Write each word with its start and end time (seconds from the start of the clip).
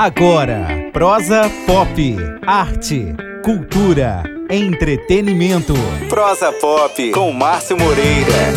Agora, 0.00 0.64
prosa 0.92 1.50
pop, 1.66 2.16
arte, 2.46 3.16
cultura, 3.42 4.22
entretenimento. 4.48 5.74
Prosa 6.08 6.52
pop 6.52 7.10
com 7.10 7.32
Márcio 7.32 7.76
Moreira. 7.76 8.54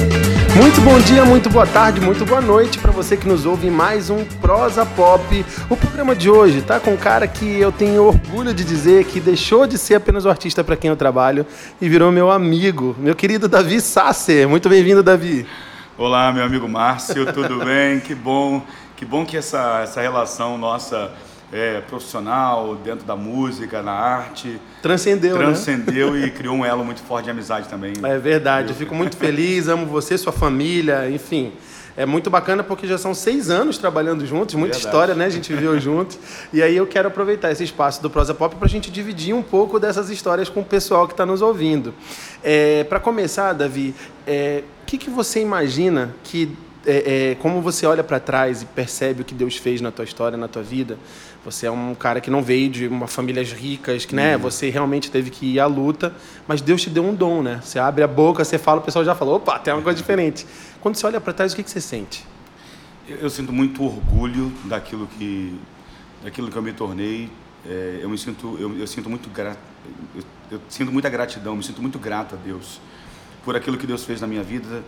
Muito 0.55 0.79
bom 0.81 0.99
dia, 0.99 1.25
muito 1.25 1.49
boa 1.49 1.65
tarde, 1.65 1.99
muito 1.99 2.23
boa 2.27 2.41
noite 2.41 2.77
para 2.77 2.91
você 2.91 3.17
que 3.17 3.27
nos 3.27 3.43
ouve 3.47 3.65
em 3.65 3.71
mais 3.71 4.11
um 4.11 4.23
Prosa 4.23 4.85
Pop. 4.85 5.43
O 5.67 5.75
programa 5.75 6.15
de 6.15 6.29
hoje 6.29 6.61
tá 6.61 6.79
com 6.79 6.91
um 6.91 6.97
cara 6.97 7.27
que 7.27 7.59
eu 7.59 7.71
tenho 7.71 8.03
orgulho 8.03 8.53
de 8.53 8.63
dizer 8.63 9.05
que 9.05 9.19
deixou 9.19 9.65
de 9.65 9.79
ser 9.79 9.95
apenas 9.95 10.25
o 10.25 10.29
artista 10.29 10.63
para 10.63 10.75
quem 10.75 10.91
eu 10.91 10.95
trabalho 10.95 11.43
e 11.81 11.89
virou 11.89 12.11
meu 12.11 12.29
amigo, 12.29 12.95
meu 12.99 13.15
querido 13.15 13.47
Davi 13.47 13.81
Sasser. 13.81 14.47
Muito 14.47 14.69
bem-vindo, 14.69 15.01
Davi. 15.01 15.47
Olá, 15.97 16.31
meu 16.31 16.43
amigo 16.43 16.69
Márcio, 16.69 17.33
tudo 17.33 17.57
bem? 17.65 17.99
Que 17.99 18.13
bom, 18.13 18.61
que 18.95 19.03
bom 19.03 19.25
que 19.25 19.37
essa, 19.37 19.81
essa 19.81 20.01
relação 20.01 20.55
nossa 20.55 21.11
é, 21.51 21.81
profissional, 21.81 22.75
dentro 22.75 23.05
da 23.05 23.15
música, 23.15 23.81
na 23.81 23.91
arte. 23.91 24.59
Transcendeu, 24.81 25.37
Transcendeu 25.37 26.13
né? 26.13 26.27
e 26.27 26.31
criou 26.31 26.55
um 26.55 26.65
elo 26.65 26.83
muito 26.83 27.01
forte 27.01 27.25
de 27.25 27.31
amizade 27.31 27.67
também. 27.67 27.93
É 28.03 28.17
verdade, 28.17 28.69
eu 28.69 28.75
fico 28.75 28.95
muito 28.95 29.17
feliz, 29.17 29.67
amo 29.67 29.85
você, 29.85 30.17
sua 30.17 30.31
família, 30.31 31.09
enfim. 31.09 31.51
É 31.97 32.05
muito 32.05 32.29
bacana 32.29 32.63
porque 32.63 32.87
já 32.87 32.97
são 32.97 33.13
seis 33.13 33.49
anos 33.49 33.77
trabalhando 33.77 34.25
juntos, 34.25 34.55
muita 34.55 34.75
Verdade. 34.75 34.95
história, 34.95 35.13
né? 35.13 35.25
A 35.25 35.29
gente 35.29 35.53
viveu 35.53 35.77
juntos. 35.77 36.17
E 36.53 36.63
aí 36.63 36.75
eu 36.75 36.87
quero 36.87 37.09
aproveitar 37.09 37.51
esse 37.51 37.65
espaço 37.65 38.01
do 38.01 38.09
Prosa 38.09 38.33
Pop 38.33 38.55
para 38.55 38.65
a 38.65 38.69
gente 38.69 38.89
dividir 38.89 39.35
um 39.35 39.43
pouco 39.43 39.77
dessas 39.77 40.09
histórias 40.09 40.47
com 40.47 40.61
o 40.61 40.65
pessoal 40.65 41.05
que 41.05 41.13
está 41.13 41.25
nos 41.25 41.41
ouvindo. 41.41 41.93
É, 42.41 42.85
para 42.85 42.99
começar, 42.99 43.51
Davi, 43.51 43.93
é, 44.25 44.63
o 44.83 44.85
que, 44.85 44.97
que 44.97 45.09
você 45.09 45.41
imagina 45.41 46.15
que 46.23 46.55
é, 46.85 47.31
é, 47.31 47.35
como 47.35 47.61
você 47.61 47.85
olha 47.85 48.03
para 48.03 48.19
trás 48.19 48.61
e 48.61 48.65
percebe 48.65 49.21
o 49.21 49.25
que 49.25 49.33
Deus 49.33 49.55
fez 49.57 49.81
na 49.81 49.91
tua 49.91 50.05
história, 50.05 50.37
na 50.37 50.47
tua 50.47 50.63
vida, 50.63 50.97
você 51.43 51.65
é 51.65 51.71
um 51.71 51.95
cara 51.95 52.21
que 52.21 52.29
não 52.29 52.43
veio 52.43 52.69
de 52.69 52.87
uma 52.87 53.07
famílias 53.07 53.51
ricas, 53.51 54.05
que, 54.05 54.15
né? 54.15 54.35
Uhum. 54.35 54.43
Você 54.43 54.69
realmente 54.69 55.09
teve 55.09 55.31
que 55.31 55.45
ir 55.45 55.59
à 55.59 55.65
luta, 55.65 56.13
mas 56.47 56.61
Deus 56.61 56.81
te 56.81 56.89
deu 56.89 57.03
um 57.03 57.15
dom, 57.15 57.41
né? 57.41 57.59
Você 57.63 57.79
abre 57.79 58.03
a 58.03 58.07
boca, 58.07 58.43
você 58.43 58.59
fala, 58.59 58.79
o 58.79 58.83
pessoal 58.83 59.03
já 59.03 59.15
falou, 59.15 59.35
opa, 59.35 59.57
tem 59.57 59.73
uma 59.73 59.81
coisa 59.81 59.97
diferente. 59.97 60.45
Quando 60.79 60.95
você 60.95 61.05
olha 61.05 61.19
para 61.19 61.33
trás, 61.33 61.53
o 61.53 61.55
que, 61.55 61.63
que 61.63 61.71
você 61.71 61.81
sente? 61.81 62.25
Eu, 63.07 63.17
eu, 63.17 63.29
sinto 63.29 63.51
muito 63.51 63.83
orgulho 63.83 64.51
daquilo 64.65 65.07
que, 65.07 65.59
daquilo 66.23 66.51
que 66.51 66.55
eu 66.55 66.61
me 66.61 66.73
tornei. 66.73 67.29
É, 67.67 67.99
eu 68.01 68.09
me 68.09 68.17
sinto, 68.17 68.57
eu, 68.59 68.77
eu 68.77 68.87
sinto 68.87 69.09
muito 69.09 69.29
gra, 69.29 69.57
eu, 70.15 70.23
eu 70.51 70.61
sinto 70.69 70.91
muita 70.91 71.09
gratidão, 71.09 71.55
me 71.55 71.63
sinto 71.63 71.81
muito 71.81 71.97
grato 71.97 72.35
a 72.35 72.37
Deus 72.37 72.79
por 73.43 73.55
aquilo 73.55 73.77
que 73.77 73.87
Deus 73.87 74.03
fez 74.03 74.21
na 74.21 74.27
minha 74.27 74.43
vida 74.43 74.83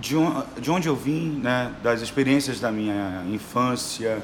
de, 0.00 0.14
de 0.60 0.70
onde 0.70 0.88
eu 0.88 0.96
vim, 0.96 1.40
né, 1.42 1.72
das 1.82 2.00
experiências 2.00 2.60
da 2.60 2.70
minha 2.70 3.24
infância, 3.28 4.22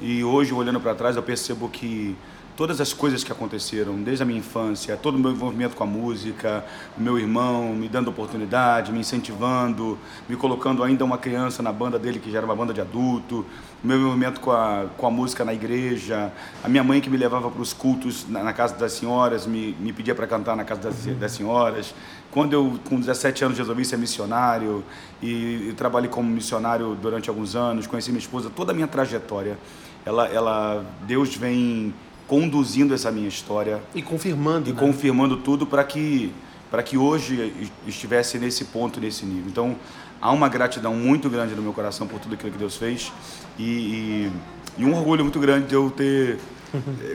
e 0.00 0.24
hoje, 0.24 0.54
olhando 0.54 0.80
para 0.80 0.94
trás, 0.94 1.16
eu 1.16 1.22
percebo 1.22 1.68
que 1.68 2.16
todas 2.60 2.78
as 2.78 2.92
coisas 2.92 3.24
que 3.24 3.32
aconteceram 3.32 4.02
desde 4.02 4.22
a 4.22 4.26
minha 4.26 4.38
infância, 4.38 4.94
todo 4.94 5.14
o 5.14 5.18
meu 5.18 5.30
envolvimento 5.30 5.74
com 5.74 5.82
a 5.82 5.86
música, 5.86 6.62
meu 6.96 7.18
irmão 7.18 7.72
me 7.74 7.88
dando 7.88 8.08
oportunidade, 8.08 8.92
me 8.92 9.00
incentivando, 9.00 9.98
me 10.28 10.36
colocando 10.36 10.82
ainda 10.82 11.02
uma 11.02 11.16
criança 11.16 11.62
na 11.62 11.72
banda 11.72 11.98
dele 11.98 12.18
que 12.18 12.30
já 12.30 12.36
era 12.36 12.46
uma 12.46 12.54
banda 12.54 12.74
de 12.74 12.80
adulto, 12.80 13.46
meu 13.82 13.98
envolvimento 13.98 14.40
com 14.40 14.52
a, 14.52 14.86
com 14.96 15.06
a 15.06 15.10
música 15.10 15.42
na 15.42 15.54
igreja, 15.54 16.30
a 16.62 16.68
minha 16.68 16.84
mãe 16.84 17.00
que 17.00 17.08
me 17.08 17.16
levava 17.16 17.50
para 17.50 17.62
os 17.62 17.72
cultos 17.72 18.26
na, 18.28 18.42
na, 18.42 18.52
casa 18.52 18.74
das 18.76 18.92
senhoras, 18.92 19.46
me, 19.46 19.74
me 19.80 19.90
pedia 19.90 20.14
para 20.14 20.26
cantar 20.26 20.54
na 20.54 20.64
casa 20.64 20.82
das, 20.82 21.06
das 21.16 21.32
senhoras. 21.32 21.94
Quando 22.30 22.52
eu, 22.52 22.78
com 22.88 23.00
17 23.00 23.42
anos, 23.42 23.58
resolvi 23.58 23.86
ser 23.86 23.96
missionário 23.96 24.84
e, 25.22 25.70
e 25.70 25.74
trabalhei 25.76 26.10
como 26.10 26.28
missionário 26.28 26.94
durante 27.00 27.30
alguns 27.30 27.56
anos, 27.56 27.86
conheci 27.86 28.10
minha 28.10 28.20
esposa, 28.20 28.50
toda 28.54 28.72
a 28.72 28.74
minha 28.74 28.86
trajetória 28.86 29.56
ela, 30.04 30.26
ela, 30.28 30.86
Deus 31.06 31.34
vem 31.34 31.94
conduzindo 32.26 32.94
essa 32.94 33.10
minha 33.10 33.28
história 33.28 33.82
e 33.94 34.00
confirmando 34.00 34.70
e 34.70 34.72
né? 34.72 34.78
confirmando 34.78 35.36
tudo 35.38 35.66
para 35.66 35.82
que 35.84 36.32
para 36.70 36.84
que 36.84 36.96
hoje 36.96 37.52
estivesse 37.84 38.38
nesse 38.38 38.66
ponto, 38.66 39.00
nesse 39.00 39.26
nível. 39.26 39.46
Então 39.48 39.76
há 40.20 40.30
uma 40.30 40.48
gratidão 40.48 40.94
muito 40.94 41.28
grande 41.28 41.54
no 41.54 41.62
meu 41.62 41.72
coração 41.72 42.06
por 42.06 42.20
tudo 42.20 42.34
aquilo 42.36 42.52
que 42.52 42.58
Deus 42.58 42.76
fez 42.76 43.12
e, 43.58 43.62
e, 43.62 44.32
e 44.78 44.84
um 44.84 44.94
orgulho 44.94 45.24
muito 45.24 45.38
grande 45.38 45.66
de 45.66 45.74
eu 45.74 45.90
ter 45.90 46.38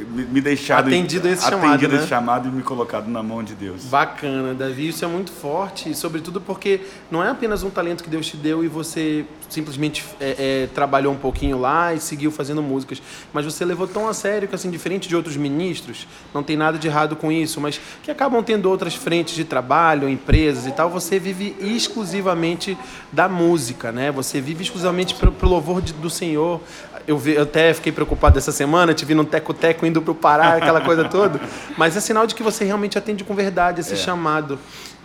me 0.09 0.41
deixado 0.41 0.88
atendido 0.88 1.27
esse 1.29 1.45
atendido 1.45 1.61
chamado, 1.61 1.88
né? 1.88 1.95
esse 1.97 2.07
chamado 2.07 2.49
e 2.49 2.51
me 2.51 2.61
colocado 2.61 3.07
na 3.07 3.23
mão 3.23 3.43
de 3.43 3.55
Deus. 3.55 3.85
Bacana, 3.85 4.53
Davi, 4.53 4.89
isso 4.89 5.05
é 5.05 5.07
muito 5.07 5.31
forte, 5.31 5.95
sobretudo 5.95 6.41
porque 6.41 6.81
não 7.09 7.23
é 7.23 7.29
apenas 7.29 7.63
um 7.63 7.69
talento 7.69 8.03
que 8.03 8.09
Deus 8.09 8.27
te 8.27 8.35
deu 8.35 8.63
e 8.63 8.67
você 8.67 9.25
simplesmente 9.47 10.03
é, 10.19 10.63
é, 10.63 10.67
trabalhou 10.73 11.13
um 11.13 11.17
pouquinho 11.17 11.57
lá 11.57 11.94
e 11.94 11.99
seguiu 11.99 12.31
fazendo 12.31 12.61
músicas, 12.61 13.01
mas 13.31 13.45
você 13.45 13.63
levou 13.63 13.88
tão 13.88 14.09
a 14.09 14.13
sério 14.13 14.47
que 14.47 14.55
assim 14.55 14.69
diferente 14.69 15.07
de 15.07 15.15
outros 15.15 15.38
ministros, 15.38 16.07
não 16.33 16.44
tem 16.44 16.57
nada 16.57 16.77
de 16.77 16.88
errado 16.88 17.15
com 17.15 17.31
isso, 17.31 17.61
mas 17.61 17.79
que 18.03 18.11
acabam 18.11 18.44
tendo 18.44 18.69
outras 18.69 18.95
frentes 18.95 19.35
de 19.35 19.45
trabalho, 19.45 20.09
empresas 20.09 20.65
e 20.65 20.71
tal, 20.71 20.89
você 20.89 21.17
vive 21.17 21.55
exclusivamente 21.59 22.77
da 23.11 23.29
música, 23.29 23.91
né? 23.91 24.11
Você 24.11 24.41
vive 24.41 24.63
exclusivamente 24.63 25.15
pelo, 25.15 25.31
pelo 25.31 25.51
louvor 25.51 25.81
de, 25.81 25.94
do 25.94 26.09
Senhor. 26.09 26.59
Eu, 27.07 27.17
vi, 27.17 27.33
eu 27.33 27.43
até 27.43 27.73
fiquei 27.73 27.91
preocupado 27.91 28.38
essa 28.38 28.51
semana, 28.51 28.93
te 28.93 29.05
vi 29.05 29.13
num 29.13 29.25
teco-teco 29.25 29.85
indo 29.85 30.01
para 30.01 30.11
o 30.11 30.16
Pará, 30.16 30.55
aquela 30.55 30.81
coisa 30.81 31.05
toda. 31.09 31.39
Mas 31.77 31.95
é 31.95 31.99
sinal 31.99 32.25
de 32.25 32.33
que 32.33 32.41
você 32.41 32.66
realmente 32.66 32.97
atende 32.97 33.23
com 33.23 33.35
verdade 33.35 33.81
esse 33.81 33.93
é. 33.93 33.97
chamado. 33.97 34.57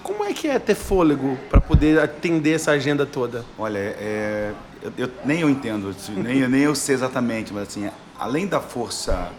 Como 0.03 0.25
é 0.25 0.33
que 0.33 0.49
é 0.49 0.59
ter 0.59 0.75
fôlego 0.75 1.39
para 1.50 1.60
poder 1.60 2.00
atender 2.00 2.55
essa 2.55 2.71
agenda 2.71 3.05
toda? 3.05 3.44
Olha, 3.59 3.78
é, 3.78 4.53
eu, 4.83 4.93
eu, 4.97 5.10
nem 5.25 5.41
eu 5.41 5.50
entendo, 5.50 5.91
assim, 5.91 6.15
nem, 6.15 6.49
nem 6.49 6.62
eu 6.62 6.75
sei 6.75 6.94
exatamente, 6.94 7.53
mas 7.53 7.69
assim, 7.69 7.91
além 8.19 8.47
da 8.47 8.60
força 8.60 9.31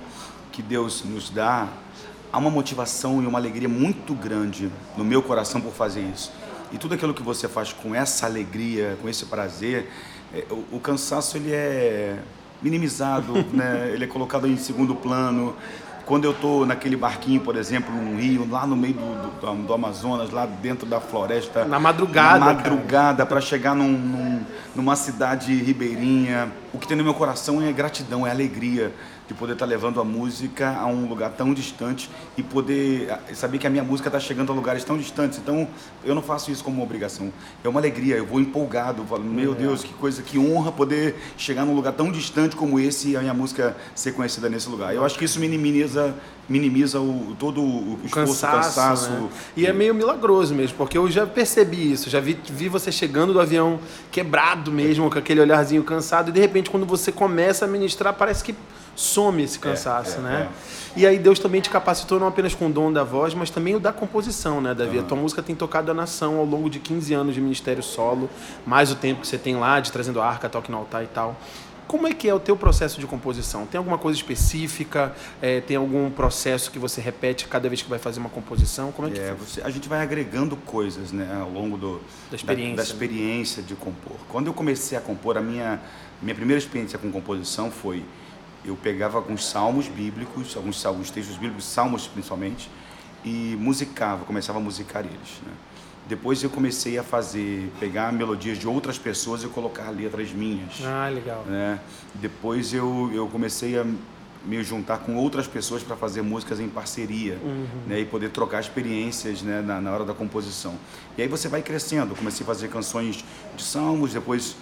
que 0.51 0.61
Deus 0.61 1.03
nos 1.03 1.31
dá, 1.31 1.67
há 2.31 2.37
uma 2.37 2.51
motivação 2.51 3.23
e 3.23 3.25
uma 3.25 3.39
alegria 3.39 3.67
muito 3.67 4.13
grande 4.13 4.71
no 4.95 5.03
meu 5.03 5.23
coração 5.23 5.59
por 5.59 5.73
fazer 5.73 6.01
isso. 6.01 6.31
E 6.71 6.77
tudo 6.77 6.93
aquilo 6.93 7.13
que 7.13 7.23
você 7.23 7.47
faz 7.47 7.73
com 7.73 7.95
essa 7.95 8.25
alegria, 8.25 8.97
com 9.01 9.09
esse 9.09 9.25
prazer, 9.25 9.89
é, 10.33 10.45
o, 10.49 10.77
o 10.77 10.79
cansaço 10.79 11.37
ele 11.37 11.51
é 11.51 12.19
minimizado, 12.61 13.33
né? 13.53 13.91
ele 13.93 14.03
é 14.03 14.07
colocado 14.07 14.47
em 14.47 14.57
segundo 14.57 14.95
plano. 14.95 15.55
Quando 16.05 16.25
eu 16.25 16.31
estou 16.31 16.65
naquele 16.65 16.97
barquinho, 16.97 17.39
por 17.39 17.55
exemplo, 17.55 17.93
num 17.93 18.17
rio, 18.17 18.45
lá 18.49 18.65
no 18.65 18.75
meio 18.75 18.95
do, 18.95 19.39
do, 19.39 19.67
do 19.67 19.73
Amazonas, 19.73 20.31
lá 20.31 20.45
dentro 20.45 20.85
da 20.85 20.99
floresta. 20.99 21.63
Na 21.63 21.79
madrugada. 21.79 22.39
Na 22.39 22.45
madrugada, 22.53 23.25
para 23.25 23.39
chegar 23.39 23.75
num, 23.75 23.91
num, 23.91 24.41
numa 24.75 24.95
cidade 24.95 25.53
ribeirinha. 25.53 26.51
O 26.73 26.79
que 26.79 26.87
tem 26.87 26.97
no 26.97 27.03
meu 27.03 27.13
coração 27.13 27.61
é 27.61 27.71
gratidão, 27.71 28.25
é 28.25 28.31
alegria 28.31 28.91
de 29.31 29.37
poder 29.37 29.53
estar 29.53 29.65
tá 29.65 29.69
levando 29.69 30.01
a 30.01 30.03
música 30.03 30.75
a 30.77 30.85
um 30.87 31.07
lugar 31.07 31.31
tão 31.31 31.53
distante 31.53 32.09
e 32.37 32.43
poder 32.43 33.07
saber 33.33 33.57
que 33.57 33.65
a 33.65 33.69
minha 33.69 33.83
música 33.83 34.09
está 34.09 34.19
chegando 34.19 34.51
a 34.51 34.55
lugares 34.55 34.83
tão 34.83 34.97
distantes. 34.97 35.39
Então, 35.39 35.67
eu 36.03 36.13
não 36.13 36.21
faço 36.21 36.51
isso 36.51 36.61
como 36.63 36.77
uma 36.77 36.83
obrigação. 36.83 37.31
É 37.63 37.69
uma 37.69 37.79
alegria, 37.79 38.17
eu 38.17 38.25
vou 38.25 38.41
empolgado, 38.41 39.05
falo, 39.05 39.23
meu 39.23 39.53
é. 39.53 39.55
Deus, 39.55 39.83
que 39.83 39.93
coisa, 39.93 40.21
que 40.21 40.37
honra 40.37 40.71
poder 40.71 41.15
chegar 41.37 41.65
num 41.65 41.73
lugar 41.73 41.93
tão 41.93 42.11
distante 42.11 42.57
como 42.57 42.77
esse 42.77 43.11
e 43.11 43.17
a 43.17 43.21
minha 43.21 43.33
música 43.33 43.75
ser 43.95 44.11
conhecida 44.11 44.49
nesse 44.49 44.67
lugar. 44.67 44.93
Eu 44.93 45.05
acho 45.05 45.17
que 45.17 45.23
isso 45.23 45.39
minimiza 45.39 46.13
minimiza 46.49 46.99
o, 46.99 47.33
todo 47.39 47.61
o, 47.61 47.93
o 47.93 47.99
esforço, 48.03 48.41
cansaço, 48.41 48.57
o 48.57 48.61
cansaço. 48.61 49.09
Né? 49.09 49.29
E 49.55 49.65
é 49.65 49.71
meio 49.71 49.95
milagroso 49.95 50.53
mesmo, 50.53 50.75
porque 50.75 50.97
eu 50.97 51.09
já 51.09 51.25
percebi 51.25 51.93
isso, 51.93 52.09
já 52.09 52.19
vi, 52.19 52.37
vi 52.49 52.67
você 52.67 52.91
chegando 52.91 53.31
do 53.31 53.39
avião 53.39 53.79
quebrado 54.11 54.69
mesmo, 54.69 55.09
com 55.09 55.17
aquele 55.17 55.39
olharzinho 55.39 55.81
cansado, 55.81 56.27
e 56.27 56.33
de 56.33 56.41
repente 56.41 56.69
quando 56.69 56.85
você 56.85 57.09
começa 57.09 57.63
a 57.63 57.67
ministrar, 57.69 58.13
parece 58.13 58.43
que 58.43 58.53
some 58.95 59.41
esse 59.43 59.57
cansaço, 59.59 60.17
é, 60.17 60.19
é, 60.19 60.21
né? 60.21 60.49
É. 60.95 60.99
E 60.99 61.07
aí 61.07 61.17
Deus 61.17 61.39
também 61.39 61.61
te 61.61 61.69
capacitou 61.69 62.19
não 62.19 62.27
apenas 62.27 62.53
com 62.53 62.67
o 62.67 62.71
dom 62.71 62.91
da 62.91 63.03
voz, 63.03 63.33
mas 63.33 63.49
também 63.49 63.75
o 63.75 63.79
da 63.79 63.93
composição, 63.93 64.59
né, 64.59 64.73
Davi? 64.73 64.97
Uhum. 64.97 65.03
A 65.03 65.07
tua 65.07 65.17
música 65.17 65.41
tem 65.41 65.55
tocado 65.55 65.89
a 65.89 65.93
nação 65.93 66.37
ao 66.37 66.45
longo 66.45 66.69
de 66.69 66.79
15 66.79 67.13
anos 67.13 67.33
de 67.33 67.41
ministério 67.41 67.81
solo, 67.81 68.29
mais 68.65 68.91
o 68.91 68.95
tempo 68.95 69.21
que 69.21 69.27
você 69.27 69.37
tem 69.37 69.55
lá 69.55 69.79
de 69.79 69.91
trazendo 69.91 70.21
a 70.21 70.27
arca, 70.27 70.49
toque 70.49 70.69
no 70.69 70.77
altar 70.77 71.03
e 71.03 71.07
tal. 71.07 71.37
Como 71.91 72.07
é 72.07 72.13
que 72.13 72.29
é 72.29 72.33
o 72.33 72.39
teu 72.39 72.55
processo 72.55 73.01
de 73.01 73.05
composição? 73.05 73.65
Tem 73.65 73.77
alguma 73.77 73.97
coisa 73.97 74.17
específica? 74.17 75.13
É, 75.41 75.59
tem 75.59 75.75
algum 75.75 76.09
processo 76.09 76.71
que 76.71 76.79
você 76.79 77.01
repete 77.01 77.49
cada 77.49 77.67
vez 77.67 77.81
que 77.81 77.89
vai 77.89 77.99
fazer 77.99 78.21
uma 78.21 78.29
composição? 78.29 78.93
Como 78.93 79.09
é 79.09 79.11
que 79.11 79.19
é, 79.19 79.33
você, 79.33 79.61
a 79.61 79.69
gente 79.69 79.89
vai 79.89 80.01
agregando 80.01 80.55
coisas 80.55 81.11
né, 81.11 81.27
ao 81.41 81.49
longo 81.49 81.77
do, 81.77 82.01
da 82.29 82.37
experiência, 82.37 82.75
da, 82.77 82.83
da 82.83 82.83
experiência 82.83 83.61
né? 83.61 83.67
de 83.67 83.75
compor. 83.75 84.15
Quando 84.29 84.47
eu 84.47 84.53
comecei 84.53 84.97
a 84.97 85.01
compor, 85.01 85.37
a 85.37 85.41
minha, 85.41 85.81
minha 86.21 86.33
primeira 86.33 86.59
experiência 86.59 86.97
com 86.97 87.11
composição 87.11 87.69
foi 87.69 88.05
eu 88.63 88.75
pegava 88.75 89.17
alguns 89.17 89.45
salmos 89.45 89.87
bíblicos, 89.87 90.55
alguns, 90.55 90.85
alguns 90.85 91.09
textos 91.09 91.35
bíblicos, 91.35 91.65
salmos 91.65 92.07
principalmente, 92.07 92.69
e 93.23 93.55
musicava, 93.59 94.25
começava 94.25 94.59
a 94.59 94.61
musicar 94.61 95.05
eles. 95.05 95.41
Né? 95.45 95.53
Depois 96.07 96.43
eu 96.43 96.49
comecei 96.49 96.97
a 96.97 97.03
fazer, 97.03 97.71
pegar 97.79 98.11
melodias 98.11 98.57
de 98.57 98.67
outras 98.67 98.97
pessoas 98.97 99.43
e 99.43 99.47
colocar 99.47 99.89
letras 99.89 100.31
minhas. 100.31 100.81
Ah, 100.83 101.09
legal. 101.09 101.43
Né? 101.45 101.79
Depois 102.15 102.73
eu, 102.73 103.09
eu 103.13 103.27
comecei 103.27 103.77
a 103.79 103.85
me 104.43 104.63
juntar 104.63 104.97
com 104.99 105.15
outras 105.15 105.47
pessoas 105.47 105.83
para 105.83 105.95
fazer 105.95 106.21
músicas 106.21 106.59
em 106.59 106.67
parceria 106.67 107.37
uhum. 107.43 107.65
né, 107.87 107.99
e 107.99 108.05
poder 108.05 108.29
trocar 108.29 108.59
experiências 108.59 109.41
né, 109.43 109.61
na, 109.61 109.79
na, 109.79 109.91
hora 109.91 110.03
da 110.03 110.13
composição. 110.13 110.75
E 111.17 111.21
aí 111.21 111.27
você 111.27 111.47
vai 111.47 111.61
crescendo. 111.61 112.15
comecei 112.15 112.43
a 112.43 112.47
fazer 112.47 112.67
canções 112.69 113.23
de 113.55 113.63
salmos, 113.63 114.13
depois 114.13 114.55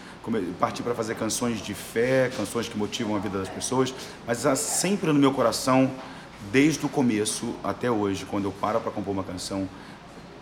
parti 0.60 0.84
para 0.84 0.94
fazer 0.94 1.16
canções 1.16 1.62
de 1.62 1.74
fé, 1.74 2.32
canções 2.36 2.68
que 2.68 2.78
motivam 2.78 3.16
a 3.16 3.20
vida 3.20 3.38
das 3.38 3.50
pessoas, 3.50 3.94
mas 4.28 4.38
sempre 4.60 5.12
no 5.12 5.20
meu 5.20 5.32
coração, 5.32 5.90
desde 6.52 6.86
o 6.86 6.90
começo 6.90 7.56
até 7.64 7.90
hoje, 7.90 8.26
quando 8.26 8.46
eu 8.46 8.52
paro 8.52 8.80
para 8.80 8.92
compor 8.92 9.14
uma 9.14 9.24
canção, 9.24 9.68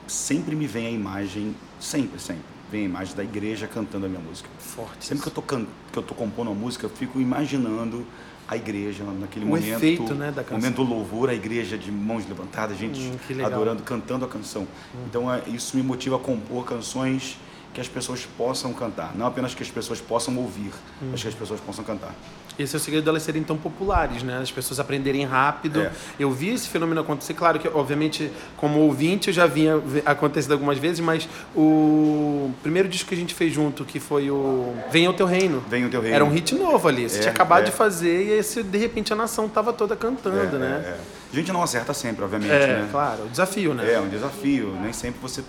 sempre 0.07 0.55
me 0.55 0.67
vem 0.67 0.87
a 0.87 0.91
imagem, 0.91 1.55
sempre, 1.79 2.19
sempre, 2.19 2.43
vem 2.71 2.81
a 2.81 2.85
imagem 2.85 3.15
da 3.15 3.23
igreja 3.23 3.67
cantando 3.67 4.05
a 4.05 4.09
minha 4.09 4.21
música. 4.21 4.49
Forte. 4.59 5.05
Sempre 5.05 5.23
que 5.23 5.29
eu 5.29 5.33
tô, 5.33 5.41
can... 5.41 5.65
que 5.91 5.99
eu 5.99 6.03
tô 6.03 6.15
compondo 6.15 6.49
uma 6.49 6.59
música, 6.59 6.85
eu 6.85 6.89
fico 6.89 7.19
imaginando 7.19 8.05
a 8.47 8.55
igreja 8.55 9.03
naquele 9.03 9.45
o 9.45 9.49
momento, 9.49 9.75
efeito, 9.75 10.15
né, 10.15 10.31
da 10.31 10.41
canção. 10.41 10.57
momento 10.57 10.75
do 10.75 10.83
louvor, 10.83 11.29
a 11.29 11.33
igreja 11.33 11.77
de 11.77 11.91
mãos 11.91 12.25
levantadas, 12.27 12.77
gente 12.77 12.99
hum, 12.99 13.45
adorando, 13.45 13.83
cantando 13.83 14.23
a 14.23 14.27
canção. 14.27 14.63
Hum. 14.63 15.05
Então 15.09 15.33
é, 15.33 15.43
isso 15.47 15.75
me 15.75 15.83
motiva 15.83 16.15
a 16.15 16.19
compor 16.19 16.65
canções 16.65 17.37
que 17.73 17.81
as 17.81 17.87
pessoas 17.87 18.27
possam 18.37 18.73
cantar, 18.73 19.15
não 19.15 19.27
apenas 19.27 19.53
que 19.53 19.61
as 19.61 19.69
pessoas 19.69 20.01
possam 20.01 20.35
ouvir, 20.37 20.71
hum. 21.01 21.09
mas 21.11 21.21
que 21.21 21.27
as 21.27 21.35
pessoas 21.35 21.59
possam 21.59 21.83
cantar. 21.83 22.13
Esse 22.57 22.75
é 22.75 22.77
o 22.77 22.79
segredo 22.79 23.05
delas 23.05 23.21
serem 23.21 23.43
tão 23.43 23.55
populares, 23.55 24.23
né? 24.23 24.39
As 24.41 24.51
pessoas 24.51 24.79
aprenderem 24.79 25.23
rápido. 25.25 25.81
É. 25.81 25.91
Eu 26.19 26.31
vi 26.31 26.49
esse 26.49 26.67
fenômeno 26.67 27.01
acontecer, 27.01 27.35
claro 27.35 27.59
que, 27.59 27.67
obviamente, 27.67 28.31
como 28.55 28.79
ouvinte, 28.79 29.27
eu 29.27 29.33
já 29.33 29.45
vinha 29.45 29.79
acontecendo 30.05 30.53
algumas 30.53 30.79
vezes, 30.79 30.99
mas 30.99 31.29
o 31.55 32.51
primeiro 32.63 32.89
disco 32.89 33.09
que 33.09 33.15
a 33.15 33.17
gente 33.17 33.35
fez 33.35 33.53
junto, 33.53 33.85
que 33.85 33.99
foi 33.99 34.31
o 34.31 34.73
Venha 34.89 35.09
o 35.09 35.13
Teu 35.13 35.27
Reino. 35.27 35.63
Venha 35.69 35.85
o 35.85 35.89
Teu 35.89 36.01
Reino. 36.01 36.15
Era 36.15 36.25
um 36.25 36.31
hit 36.31 36.55
novo 36.55 36.87
ali. 36.87 37.07
Você 37.07 37.17
é, 37.17 37.21
tinha 37.21 37.31
acabado 37.31 37.61
é. 37.61 37.65
de 37.65 37.71
fazer 37.71 38.23
e 38.23 38.31
esse, 38.31 38.63
de 38.63 38.77
repente 38.77 39.13
a 39.13 39.15
nação 39.15 39.47
tava 39.47 39.71
toda 39.71 39.95
cantando, 39.95 40.55
é, 40.55 40.59
né? 40.59 40.83
É, 40.83 40.89
é. 40.89 40.97
A 41.31 41.35
gente 41.35 41.51
não 41.51 41.61
acerta 41.61 41.93
sempre, 41.93 42.23
obviamente, 42.23 42.51
é, 42.51 42.67
né? 42.67 42.89
claro. 42.89 43.25
O 43.25 43.29
desafio, 43.29 43.73
né? 43.73 43.93
É, 43.93 43.99
um 43.99 44.09
desafio. 44.09 44.75
Nem 44.81 44.93
sempre 44.93 45.19
você 45.21 45.43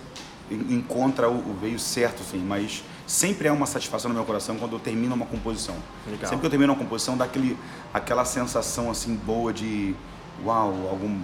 encontra 0.50 1.28
o, 1.28 1.34
o 1.34 1.58
veio 1.60 1.78
certo, 1.78 2.22
assim, 2.22 2.38
mas 2.38 2.82
sempre 3.06 3.48
é 3.48 3.52
uma 3.52 3.66
satisfação 3.66 4.08
no 4.08 4.14
meu 4.14 4.24
coração 4.24 4.56
quando 4.56 4.72
eu 4.72 4.78
termino 4.78 5.14
uma 5.14 5.26
composição. 5.26 5.76
Legal. 6.06 6.28
Sempre 6.28 6.40
que 6.40 6.46
eu 6.46 6.50
termino 6.50 6.72
uma 6.72 6.78
composição, 6.78 7.16
dá 7.16 7.24
aquele, 7.24 7.56
aquela 7.92 8.24
sensação 8.24 8.90
assim 8.90 9.14
boa 9.14 9.52
de 9.52 9.94
uau, 10.44 10.88
algum, 10.88 11.18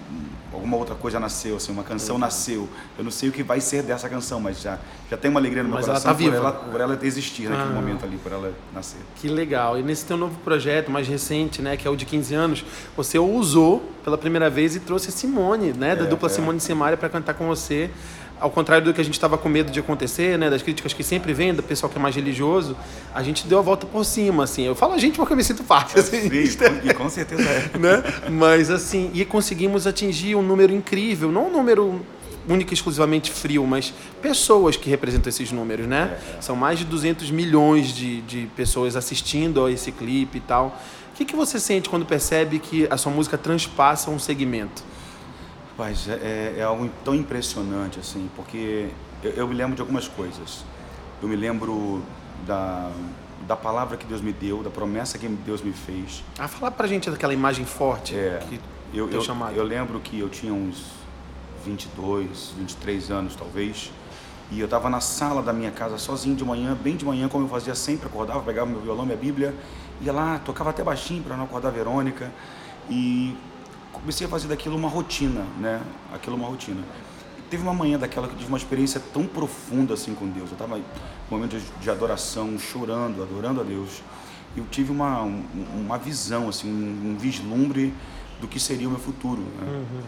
alguma 0.53 0.77
outra 0.77 0.95
coisa 0.95 1.21
nasceu, 1.21 1.57
assim, 1.57 1.73
uma 1.73 1.85
canção 1.85 2.19
nasceu. 2.19 2.69
Eu 2.99 3.05
não 3.05 3.11
sei 3.11 3.29
o 3.29 3.33
que 3.33 3.43
vai 3.43 3.61
ser 3.61 3.83
dessa 3.83 4.09
canção, 4.09 4.41
mas 4.41 4.61
já, 4.61 4.79
já 5.11 5.17
tem 5.17 5.31
uma 5.31 5.41
alegria 5.41 5.63
no 5.63 5.69
meu 5.69 5.77
mas 5.77 5.87
coração 5.87 6.11
ela 6.11 6.19
tá 6.19 6.25
por, 6.25 6.35
ela, 6.35 6.53
por 6.53 6.81
ela 6.81 6.99
existir 7.03 7.49
naquele 7.49 7.71
ah. 7.71 7.75
momento 7.75 8.05
ali, 8.05 8.17
por 8.17 8.33
ela 8.33 8.53
nascer. 8.73 9.01
Que 9.17 9.29
legal. 9.29 9.79
E 9.79 9.83
nesse 9.83 10.05
teu 10.05 10.17
novo 10.17 10.37
projeto, 10.41 10.91
mais 10.91 11.07
recente, 11.07 11.63
né, 11.63 11.77
que 11.77 11.87
é 11.87 11.91
o 11.91 11.97
de 11.97 12.05
15 12.05 12.35
anos, 12.35 12.65
você 12.97 13.19
usou 13.19 13.89
pela 14.03 14.19
primeira 14.19 14.51
vez 14.51 14.75
e 14.75 14.81
trouxe 14.81 15.09
a 15.09 15.13
Simone, 15.13 15.73
né, 15.73 15.95
da 15.95 16.05
é, 16.05 16.07
dupla 16.07 16.29
é. 16.29 16.33
Simone 16.33 16.59
e 16.59 16.61
Simaria 16.61 16.97
para 16.97 17.09
cantar 17.09 17.35
com 17.35 17.47
você 17.47 17.91
ao 18.45 18.51
contrário 18.51 18.85
do 18.85 18.93
que 18.93 19.01
a 19.01 19.05
gente 19.05 19.15
estava 19.15 19.39
com 19.39 19.49
medo 19.49 19.73
de 19.73 19.81
acontecer, 19.81 20.39
né, 20.39 20.51
das 20.51 20.61
críticas 20.61 20.93
que 20.93 21.03
sempre 21.03 21.33
vêm 21.33 21.55
do 21.55 21.63
pessoal 21.63 21.91
que 21.91 21.99
é 21.99 22.03
mais 22.03 22.15
religioso, 22.15 22.77
a 23.15 23.23
gente 23.23 23.47
deu 23.47 23.59
a 23.59 23.63
volta 23.63 23.87
por 23.87 24.05
cima, 24.05 24.45
assim. 24.45 24.67
Eu 24.67 24.75
falo 24.75 24.93
a 24.93 24.99
gente 24.99 25.17
porque 25.17 25.33
eu 25.33 25.37
me 25.39 25.43
sinto 25.43 25.65
parte, 25.65 25.99
assim. 25.99 26.29
Sim, 26.29 26.59
com 26.95 27.09
certeza 27.09 27.43
é. 27.43 27.79
né? 27.79 28.03
Mas, 28.31 28.71
assim, 28.71 29.11
e 29.15 29.25
conseguimos 29.25 29.87
atingir 29.87 30.37
um 30.37 30.43
número 30.43 30.75
incrível, 30.75 31.33
não 31.33 31.47
um 31.47 31.51
número 31.51 32.03
única 32.47 32.71
e 32.71 32.75
exclusivamente 32.75 33.33
frio, 33.33 33.67
mas 33.67 33.95
pessoas 34.21 34.77
que 34.77 34.91
representam 34.91 35.31
esses 35.31 35.51
números, 35.51 35.87
né? 35.87 36.19
É, 36.35 36.37
é. 36.37 36.43
São 36.43 36.55
mais 36.55 36.79
de 36.79 36.85
200 36.85 37.31
milhões 37.31 37.95
de, 37.95 38.21
de 38.21 38.47
pessoas 38.55 38.95
assistindo 38.95 39.65
a 39.65 39.73
esse 39.73 39.91
clipe 39.91 40.37
e 40.37 40.43
tal. 40.43 40.79
O 41.15 41.17
que, 41.17 41.25
que 41.25 41.35
você 41.35 41.59
sente 41.59 41.89
quando 41.89 42.05
percebe 42.05 42.59
que 42.59 42.87
a 42.91 42.99
sua 42.99 43.11
música 43.11 43.39
transpassa 43.39 44.11
um 44.11 44.19
segmento? 44.19 44.85
Mas 45.77 46.09
é, 46.09 46.55
é, 46.59 46.63
algo 46.63 46.89
tão 47.05 47.15
impressionante, 47.15 47.99
assim, 47.99 48.31
porque 48.37 48.91
eu, 49.23 49.33
eu, 49.33 49.49
me 49.49 49.55
lembro 49.55 49.75
de 49.75 49.81
algumas 49.81 50.07
coisas. 50.07 50.65
Eu 51.21 51.29
me 51.29 51.35
lembro 51.35 52.03
da, 52.47 52.91
da 53.47 53.57
palavra 53.57 53.97
que 53.97 54.07
Deus 54.07 54.21
me 54.21 54.33
deu, 54.33 54.63
da 54.63 54.71
promessa 54.71 55.19
que 55.19 55.27
Deus 55.29 55.63
me 55.63 55.73
fez. 55.73 56.23
Ah, 56.39 56.47
fala 56.47 56.71
pra 56.71 56.87
gente 56.87 57.11
daquela 57.11 57.35
imagem 57.35 57.65
forte 57.65 58.15
é, 58.15 58.41
que 58.49 58.61
eu, 58.93 59.11
eu, 59.11 59.21
chamado. 59.21 59.57
eu 59.57 59.65
lembro 59.65 59.99
que 59.99 60.19
eu 60.19 60.29
tinha 60.29 60.53
uns 60.53 60.93
22, 61.65 62.55
23 62.57 63.11
anos, 63.11 63.35
talvez, 63.35 63.91
e 64.51 64.61
eu 64.61 64.67
estava 64.67 64.89
na 64.89 65.01
sala 65.01 65.43
da 65.43 65.53
minha 65.53 65.71
casa 65.71 65.99
sozinho 65.99 66.37
de 66.37 66.45
manhã, 66.45 66.77
bem 66.81 66.97
de 66.97 67.05
manhã, 67.05 67.29
como 67.29 67.45
eu 67.45 67.49
fazia 67.49 67.75
sempre, 67.75 68.07
acordava, 68.07 68.41
pegava 68.41 68.71
meu 68.71 68.81
violão, 68.81 69.05
minha 69.05 69.17
Bíblia, 69.17 69.55
ia 70.01 70.13
lá, 70.13 70.39
tocava 70.39 70.71
até 70.71 70.85
baixinho 70.85 71.23
para 71.23 71.37
não 71.37 71.45
acordar 71.45 71.69
a 71.69 71.73
Verônica, 71.73 72.31
e 72.89 73.35
comecei 73.95 74.27
a 74.27 74.31
fazer 74.31 74.49
daquilo 74.49 74.77
uma 74.77 74.89
rotina, 74.89 75.45
né? 75.59 75.81
Aquilo 76.13 76.37
uma 76.37 76.49
rotina. 76.49 76.83
E 77.39 77.43
teve 77.43 77.63
uma 77.63 77.73
manhã 77.73 77.99
daquela 77.99 78.27
que 78.27 78.35
eu 78.35 78.39
tive 78.39 78.49
uma 78.49 78.59
experiência 78.59 79.01
tão 79.13 79.27
profunda 79.27 79.95
assim 79.95 80.15
com 80.15 80.29
Deus. 80.29 80.51
Eu 80.51 80.55
estava 80.55 80.79
em 80.79 80.83
um 80.83 80.85
momento 81.31 81.57
de 81.81 81.91
adoração, 81.91 82.59
chorando, 82.59 83.23
adorando 83.23 83.61
a 83.61 83.65
Deus. 83.65 84.03
E 84.55 84.59
eu 84.59 84.67
tive 84.71 84.93
uma, 84.93 85.23
uma 85.23 85.99
visão, 85.99 86.49
assim, 86.49 86.69
um, 86.69 87.11
um 87.11 87.17
vislumbre 87.17 87.93
do 88.41 88.47
que 88.47 88.61
seria 88.61 88.87
o 88.87 88.91
meu 88.91 89.01
futuro. 89.01 89.43
Né? 89.43 89.67
Uhum. 89.67 90.03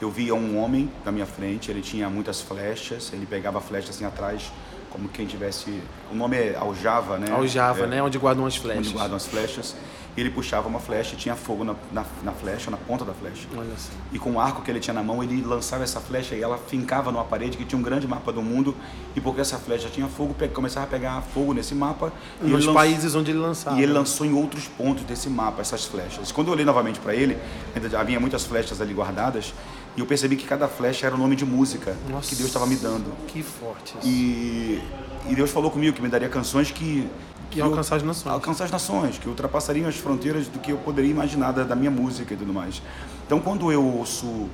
Eu 0.00 0.10
via 0.10 0.34
um 0.34 0.58
homem 0.58 0.90
na 1.04 1.12
minha 1.12 1.26
frente, 1.26 1.70
ele 1.70 1.80
tinha 1.80 2.10
muitas 2.10 2.40
flechas, 2.40 3.12
ele 3.12 3.24
pegava 3.24 3.60
flechas 3.60 3.90
assim 3.90 4.04
atrás, 4.04 4.52
como 4.90 5.08
quem 5.08 5.26
tivesse. 5.26 5.80
O 6.10 6.14
nome 6.14 6.36
é 6.36 6.56
aljava, 6.56 7.18
né? 7.18 7.30
Aljava, 7.30 7.84
é, 7.84 7.86
né? 7.86 8.02
Onde 8.02 8.18
guardam 8.18 8.44
as 8.44 8.56
flechas. 8.56 8.88
Onde 8.88 8.94
guardam 8.94 9.16
as 9.16 9.26
flechas 9.26 9.76
ele 10.16 10.30
puxava 10.30 10.68
uma 10.68 10.78
flecha 10.78 11.14
e 11.14 11.16
tinha 11.16 11.34
fogo 11.34 11.64
na, 11.64 11.74
na, 11.90 12.04
na, 12.22 12.32
flecha, 12.32 12.70
na 12.70 12.76
ponta 12.76 13.04
da 13.04 13.14
flecha. 13.14 13.48
Olha 13.56 13.72
assim. 13.72 13.92
E 14.12 14.18
com 14.18 14.32
o 14.32 14.40
arco 14.40 14.62
que 14.62 14.70
ele 14.70 14.80
tinha 14.80 14.92
na 14.92 15.02
mão, 15.02 15.22
ele 15.22 15.40
lançava 15.42 15.84
essa 15.84 16.00
flecha 16.00 16.34
e 16.34 16.42
ela 16.42 16.58
fincava 16.58 17.10
numa 17.10 17.24
parede 17.24 17.56
que 17.56 17.64
tinha 17.64 17.78
um 17.78 17.82
grande 17.82 18.06
mapa 18.06 18.32
do 18.32 18.42
mundo. 18.42 18.74
E 19.16 19.20
porque 19.20 19.40
essa 19.40 19.58
flecha 19.58 19.88
tinha 19.88 20.06
fogo, 20.08 20.34
começava 20.52 20.86
a 20.86 20.88
pegar 20.88 21.22
fogo 21.22 21.54
nesse 21.54 21.74
mapa. 21.74 22.12
Nos 22.40 22.66
países 22.66 23.14
onde 23.14 23.30
ele 23.30 23.38
lançava. 23.38 23.78
E 23.78 23.82
ele 23.82 23.92
lançou 23.92 24.26
em 24.26 24.34
outros 24.34 24.68
pontos 24.68 25.04
desse 25.04 25.30
mapa 25.30 25.62
essas 25.62 25.86
flechas. 25.86 26.30
Quando 26.30 26.48
eu 26.48 26.52
olhei 26.52 26.64
novamente 26.64 27.00
para 27.00 27.14
ele, 27.14 27.38
ainda 27.74 27.98
havia 27.98 28.20
muitas 28.20 28.44
flechas 28.44 28.80
ali 28.80 28.92
guardadas. 28.92 29.54
E 29.96 30.00
eu 30.00 30.06
percebi 30.06 30.36
que 30.36 30.46
cada 30.46 30.68
flecha 30.68 31.06
era 31.06 31.14
o 31.14 31.18
nome 31.18 31.36
de 31.36 31.44
música 31.44 31.96
Nossa, 32.08 32.28
que 32.28 32.36
Deus 32.36 32.48
estava 32.48 32.66
me 32.66 32.76
dando. 32.76 33.12
Que 33.26 33.42
forte 33.42 33.94
isso. 33.98 34.08
E, 34.08 34.82
e 35.28 35.34
Deus 35.34 35.50
falou 35.50 35.70
comigo 35.70 35.94
que 35.94 36.02
me 36.02 36.08
daria 36.08 36.28
canções 36.28 36.70
que 36.70 37.08
que 37.52 37.60
alcançar 37.60 37.96
as 37.96 38.02
nações. 38.02 38.32
Alcançar 38.32 38.64
as 38.64 38.70
nações, 38.70 39.18
que 39.18 39.28
ultrapassariam 39.28 39.86
as 39.86 39.96
fronteiras 39.96 40.48
do 40.48 40.58
que 40.58 40.72
eu 40.72 40.78
poderia 40.78 41.10
imaginar 41.10 41.52
da, 41.52 41.64
da 41.64 41.76
minha 41.76 41.90
música 41.90 42.32
e 42.32 42.36
tudo 42.36 42.52
mais. 42.52 42.80
Então, 43.26 43.38
quando 43.40 43.70
eu 43.70 43.84
ouço 43.84 44.48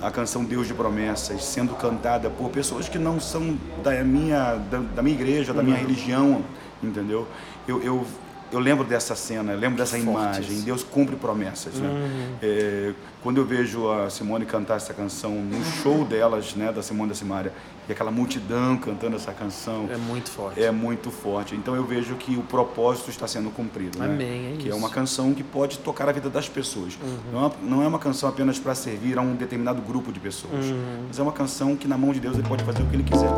a 0.00 0.10
canção 0.10 0.44
Deus 0.44 0.66
de 0.66 0.74
Promessas 0.74 1.44
sendo 1.44 1.74
cantada 1.74 2.30
por 2.30 2.50
pessoas 2.50 2.88
que 2.88 2.98
não 2.98 3.20
são 3.20 3.56
da 3.82 4.02
minha, 4.02 4.54
da, 4.70 4.78
da 4.78 5.02
minha 5.02 5.14
igreja, 5.14 5.52
da 5.52 5.62
minha 5.62 5.76
uhum. 5.76 5.82
religião, 5.82 6.44
entendeu? 6.82 7.26
Eu, 7.66 7.82
eu, 7.82 8.06
eu 8.54 8.60
lembro 8.60 8.84
dessa 8.84 9.14
cena, 9.16 9.52
lembro 9.54 9.76
dessa 9.76 9.98
imagem. 9.98 10.60
Deus 10.62 10.82
cumpre 10.82 11.16
promessas. 11.16 11.74
Né? 11.74 11.88
Uhum. 11.88 12.36
É, 12.42 12.92
quando 13.22 13.38
eu 13.38 13.44
vejo 13.44 13.90
a 13.90 14.08
Simone 14.08 14.44
cantar 14.46 14.76
essa 14.76 14.94
canção 14.94 15.32
no 15.32 15.64
show 15.64 16.04
delas, 16.04 16.54
né, 16.54 16.72
da 16.72 16.82
Simone 16.82 17.08
da 17.08 17.14
Simária, 17.14 17.52
e 17.88 17.92
aquela 17.92 18.10
multidão 18.10 18.76
cantando 18.76 19.16
essa 19.16 19.32
canção. 19.32 19.88
É 19.90 19.96
muito 19.96 20.30
forte. 20.30 20.62
É 20.62 20.70
muito 20.70 21.10
forte. 21.10 21.54
Então 21.54 21.74
eu 21.74 21.84
vejo 21.84 22.14
que 22.14 22.36
o 22.36 22.42
propósito 22.42 23.10
está 23.10 23.26
sendo 23.26 23.50
cumprido. 23.50 23.98
Né? 23.98 24.06
Amém, 24.06 24.40
né? 24.40 24.54
é 24.54 24.56
que 24.56 24.70
é 24.70 24.74
uma 24.74 24.88
canção 24.88 25.34
que 25.34 25.42
pode 25.42 25.78
tocar 25.78 26.08
a 26.08 26.12
vida 26.12 26.30
das 26.30 26.48
pessoas. 26.48 26.94
Uhum. 27.02 27.18
Não, 27.32 27.46
é, 27.46 27.50
não, 27.62 27.82
é, 27.82 27.86
uma 27.86 27.98
canção 27.98 28.28
apenas 28.28 28.58
para 28.58 28.74
servir 28.74 29.18
a 29.18 29.22
um 29.22 29.34
determinado 29.34 29.82
grupo 29.82 30.12
de 30.12 30.20
pessoas. 30.20 30.66
Uhum. 30.66 31.04
Mas 31.08 31.18
é 31.18 31.22
uma 31.22 31.32
canção 31.32 31.76
que 31.76 31.86
na 31.86 31.98
mão 31.98 32.12
de 32.12 32.20
Deus 32.20 32.38
ele 32.38 32.48
pode 32.48 32.64
fazer 32.64 32.82
o 32.82 32.86
que 32.86 32.96
ele 32.96 33.04
quiser. 33.04 33.30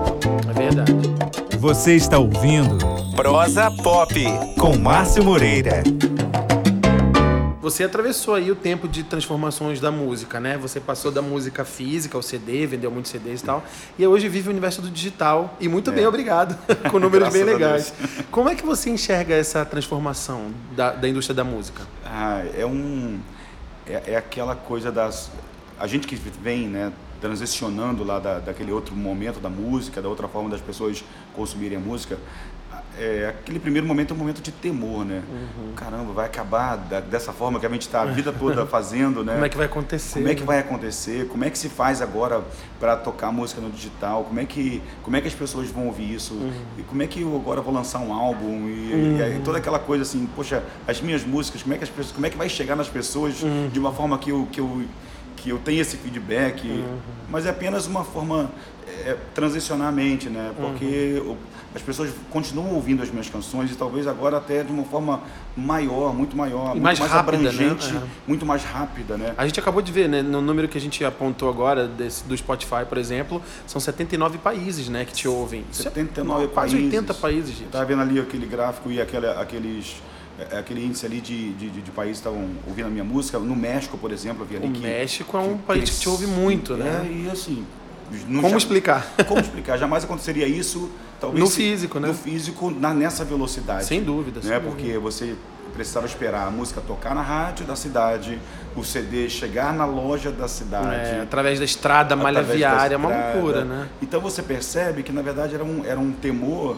É 0.48 0.52
verdade. 0.52 0.92
Você 1.58 1.96
está 1.96 2.18
ouvindo 2.18 2.78
Prosa 3.16 3.70
Pop 3.82 4.14
com 4.58 4.76
Márcio 4.76 5.24
Moreira. 5.24 5.82
Você 7.66 7.82
atravessou 7.82 8.36
aí 8.36 8.48
o 8.48 8.54
tempo 8.54 8.86
de 8.86 9.02
transformações 9.02 9.80
da 9.80 9.90
música, 9.90 10.38
né? 10.38 10.56
Você 10.56 10.78
passou 10.78 11.10
da 11.10 11.20
música 11.20 11.64
física, 11.64 12.16
ao 12.16 12.22
CD, 12.22 12.64
vendeu 12.64 12.92
muitos 12.92 13.10
CDs 13.10 13.40
e 13.40 13.44
tal, 13.44 13.64
e 13.98 14.06
hoje 14.06 14.28
vive 14.28 14.46
o 14.46 14.52
universo 14.52 14.80
do 14.80 14.88
digital. 14.88 15.56
E 15.58 15.66
muito 15.66 15.90
é. 15.90 15.94
bem, 15.94 16.06
obrigado, 16.06 16.56
com 16.92 17.00
números 17.00 17.32
bem 17.32 17.42
legais. 17.42 17.92
Como 18.30 18.48
é 18.48 18.54
que 18.54 18.64
você 18.64 18.88
enxerga 18.88 19.34
essa 19.34 19.64
transformação 19.64 20.52
da, 20.76 20.92
da 20.92 21.08
indústria 21.08 21.34
da 21.34 21.42
música? 21.42 21.82
Ah, 22.04 22.44
é 22.56 22.64
um. 22.64 23.18
É, 23.84 24.12
é 24.12 24.16
aquela 24.16 24.54
coisa 24.54 24.92
das. 24.92 25.28
A 25.76 25.88
gente 25.88 26.06
que 26.06 26.14
vem, 26.14 26.68
né? 26.68 26.92
transicionando 27.20 28.04
lá 28.04 28.20
da, 28.20 28.38
daquele 28.38 28.70
outro 28.70 28.94
momento 28.94 29.40
da 29.40 29.48
música, 29.48 30.00
da 30.00 30.08
outra 30.08 30.28
forma 30.28 30.50
das 30.50 30.60
pessoas 30.60 31.02
consumirem 31.34 31.78
a 31.78 31.80
música, 31.80 32.18
é, 32.98 33.28
aquele 33.28 33.58
primeiro 33.58 33.86
momento 33.86 34.12
é 34.12 34.14
um 34.14 34.18
momento 34.18 34.40
de 34.40 34.50
temor, 34.50 35.04
né? 35.04 35.22
Uhum. 35.28 35.72
Caramba, 35.74 36.12
vai 36.12 36.26
acabar 36.26 36.76
da, 36.76 37.00
dessa 37.00 37.32
forma 37.32 37.60
que 37.60 37.66
a 37.66 37.68
gente 37.68 37.82
está 37.82 38.02
a 38.02 38.06
vida 38.06 38.32
toda 38.32 38.64
fazendo, 38.66 39.22
né? 39.22 39.34
Como 39.34 39.44
é 39.44 39.48
que 39.48 39.56
vai 39.56 39.66
acontecer? 39.66 40.18
Como 40.18 40.28
é 40.28 40.34
que 40.34 40.42
vai 40.42 40.58
acontecer? 40.58 41.28
Como 41.28 41.44
é 41.44 41.50
que 41.50 41.58
se 41.58 41.68
faz 41.68 42.00
agora 42.00 42.42
para 42.80 42.96
tocar 42.96 43.30
música 43.30 43.60
no 43.60 43.70
digital? 43.70 44.24
Como 44.24 44.40
é 44.40 44.44
que 44.44 44.82
como 45.02 45.16
é 45.16 45.20
que 45.20 45.28
as 45.28 45.34
pessoas 45.34 45.68
vão 45.70 45.86
ouvir 45.86 46.14
isso? 46.14 46.34
Uhum. 46.34 46.52
E 46.78 46.82
como 46.82 47.02
é 47.02 47.06
que 47.06 47.20
eu 47.20 47.36
agora 47.36 47.60
vou 47.60 47.72
lançar 47.72 47.98
um 48.00 48.12
álbum 48.12 48.68
e, 48.68 48.92
uhum. 48.92 49.36
e, 49.36 49.40
toda 49.44 49.58
aquela 49.58 49.78
coisa 49.78 50.02
assim, 50.02 50.26
poxa, 50.34 50.62
as 50.86 51.00
minhas 51.00 51.24
músicas, 51.24 51.62
como 51.62 51.74
é 51.74 51.78
que 51.78 51.84
as 51.84 51.90
pessoas, 51.90 52.12
como 52.12 52.26
é 52.26 52.30
que 52.30 52.36
vai 52.36 52.48
chegar 52.48 52.76
nas 52.76 52.88
pessoas 52.88 53.42
uhum. 53.42 53.68
de 53.72 53.78
uma 53.78 53.92
forma 53.92 54.18
que 54.18 54.30
eu 54.30 54.48
que 54.50 54.60
eu 54.60 54.84
que 55.36 55.50
eu 55.50 55.58
tenha 55.58 55.82
esse 55.82 55.96
feedback, 55.96 56.66
uhum. 56.68 56.98
mas 57.30 57.46
é 57.46 57.50
apenas 57.50 57.86
uma 57.86 58.02
forma 58.02 58.50
é, 59.04 59.16
transicionar 59.34 59.88
a 59.88 59.92
mente, 59.92 60.28
né? 60.28 60.52
Porque 60.56 61.22
uhum. 61.24 61.36
as 61.74 61.82
pessoas 61.82 62.10
continuam 62.30 62.74
ouvindo 62.74 63.02
as 63.02 63.10
minhas 63.10 63.28
canções 63.28 63.70
e 63.70 63.74
talvez 63.74 64.06
agora 64.06 64.38
até 64.38 64.62
de 64.62 64.72
uma 64.72 64.84
forma 64.84 65.20
maior, 65.56 66.14
muito 66.14 66.36
maior, 66.36 66.70
muito 66.70 66.82
mais, 66.82 66.98
mais 66.98 67.10
rápida, 67.10 67.38
né? 67.38 67.48
abrangente, 67.48 67.92
né? 67.92 68.02
muito 68.26 68.46
mais 68.46 68.64
rápida, 68.64 69.16
né? 69.16 69.34
A 69.36 69.46
gente 69.46 69.60
acabou 69.60 69.82
de 69.82 69.92
ver, 69.92 70.08
né, 70.08 70.22
no 70.22 70.40
número 70.40 70.68
que 70.68 70.78
a 70.78 70.80
gente 70.80 71.04
apontou 71.04 71.48
agora 71.48 71.86
desse, 71.86 72.24
do 72.24 72.36
Spotify, 72.36 72.84
por 72.88 72.98
exemplo, 72.98 73.42
são 73.66 73.80
79 73.80 74.38
países, 74.38 74.88
né, 74.88 75.04
que 75.04 75.12
te 75.12 75.28
ouvem. 75.28 75.64
79 75.70 76.44
é, 76.44 76.48
países. 76.48 76.74
Quase 76.74 76.84
80 76.84 77.14
países, 77.14 77.56
gente. 77.56 77.68
Tá 77.68 77.84
vendo 77.84 78.02
ali 78.02 78.18
aquele 78.18 78.46
gráfico 78.46 78.90
e 78.90 79.00
aquele, 79.00 79.26
aqueles 79.26 79.96
é, 80.38 80.58
aquele 80.58 80.84
índice 80.84 81.06
ali 81.06 81.20
de, 81.20 81.52
de, 81.54 81.70
de, 81.70 81.90
países 81.90 82.20
que 82.20 82.28
estavam 82.28 82.48
ouvindo 82.66 82.86
a 82.86 82.90
minha 82.90 83.04
música. 83.04 83.38
No 83.38 83.56
México, 83.56 83.96
por 83.96 84.12
exemplo, 84.12 84.42
eu 84.42 84.46
vi 84.46 84.56
ali 84.56 84.68
o 84.68 84.72
que... 84.72 84.80
México 84.80 85.36
é 85.36 85.40
um 85.40 85.56
país 85.56 85.88
que 85.88 86.00
te 86.00 86.08
ouve 86.08 86.26
muito, 86.26 86.74
é, 86.74 86.76
né? 86.76 87.10
e 87.10 87.30
assim... 87.30 87.64
Como 88.26 88.50
já, 88.50 88.56
explicar? 88.56 89.14
Como 89.26 89.40
explicar? 89.40 89.76
Jamais 89.78 90.04
aconteceria 90.04 90.46
isso, 90.46 90.90
talvez... 91.20 91.42
No 91.42 91.50
físico, 91.50 91.98
né? 91.98 92.08
No 92.08 92.14
físico, 92.14 92.70
na, 92.70 92.94
nessa 92.94 93.24
velocidade. 93.24 93.84
Sem 93.84 94.02
dúvida. 94.02 94.40
Né? 94.40 94.54
Sem 94.54 94.60
Porque 94.60 94.82
dúvida. 94.82 95.00
você 95.00 95.34
precisava 95.76 96.06
esperar 96.06 96.46
a 96.46 96.50
música 96.50 96.80
tocar 96.80 97.14
na 97.14 97.22
rádio 97.22 97.66
da 97.66 97.74
cidade, 97.74 98.38
o 98.74 98.84
CD 98.84 99.28
chegar 99.28 99.72
na 99.72 99.84
loja 99.84 100.30
da 100.30 100.48
cidade. 100.48 101.16
É, 101.16 101.20
através 101.22 101.58
da 101.58 101.64
estrada, 101.64 102.14
malha 102.14 102.42
viária, 102.42 102.94
é 102.94 102.96
uma 102.96 103.08
loucura, 103.08 103.64
né? 103.64 103.88
Então 104.00 104.20
você 104.20 104.42
percebe 104.42 105.02
que, 105.02 105.12
na 105.12 105.22
verdade, 105.22 105.54
era 105.54 105.64
um, 105.64 105.84
era 105.84 105.98
um 105.98 106.12
temor 106.12 106.76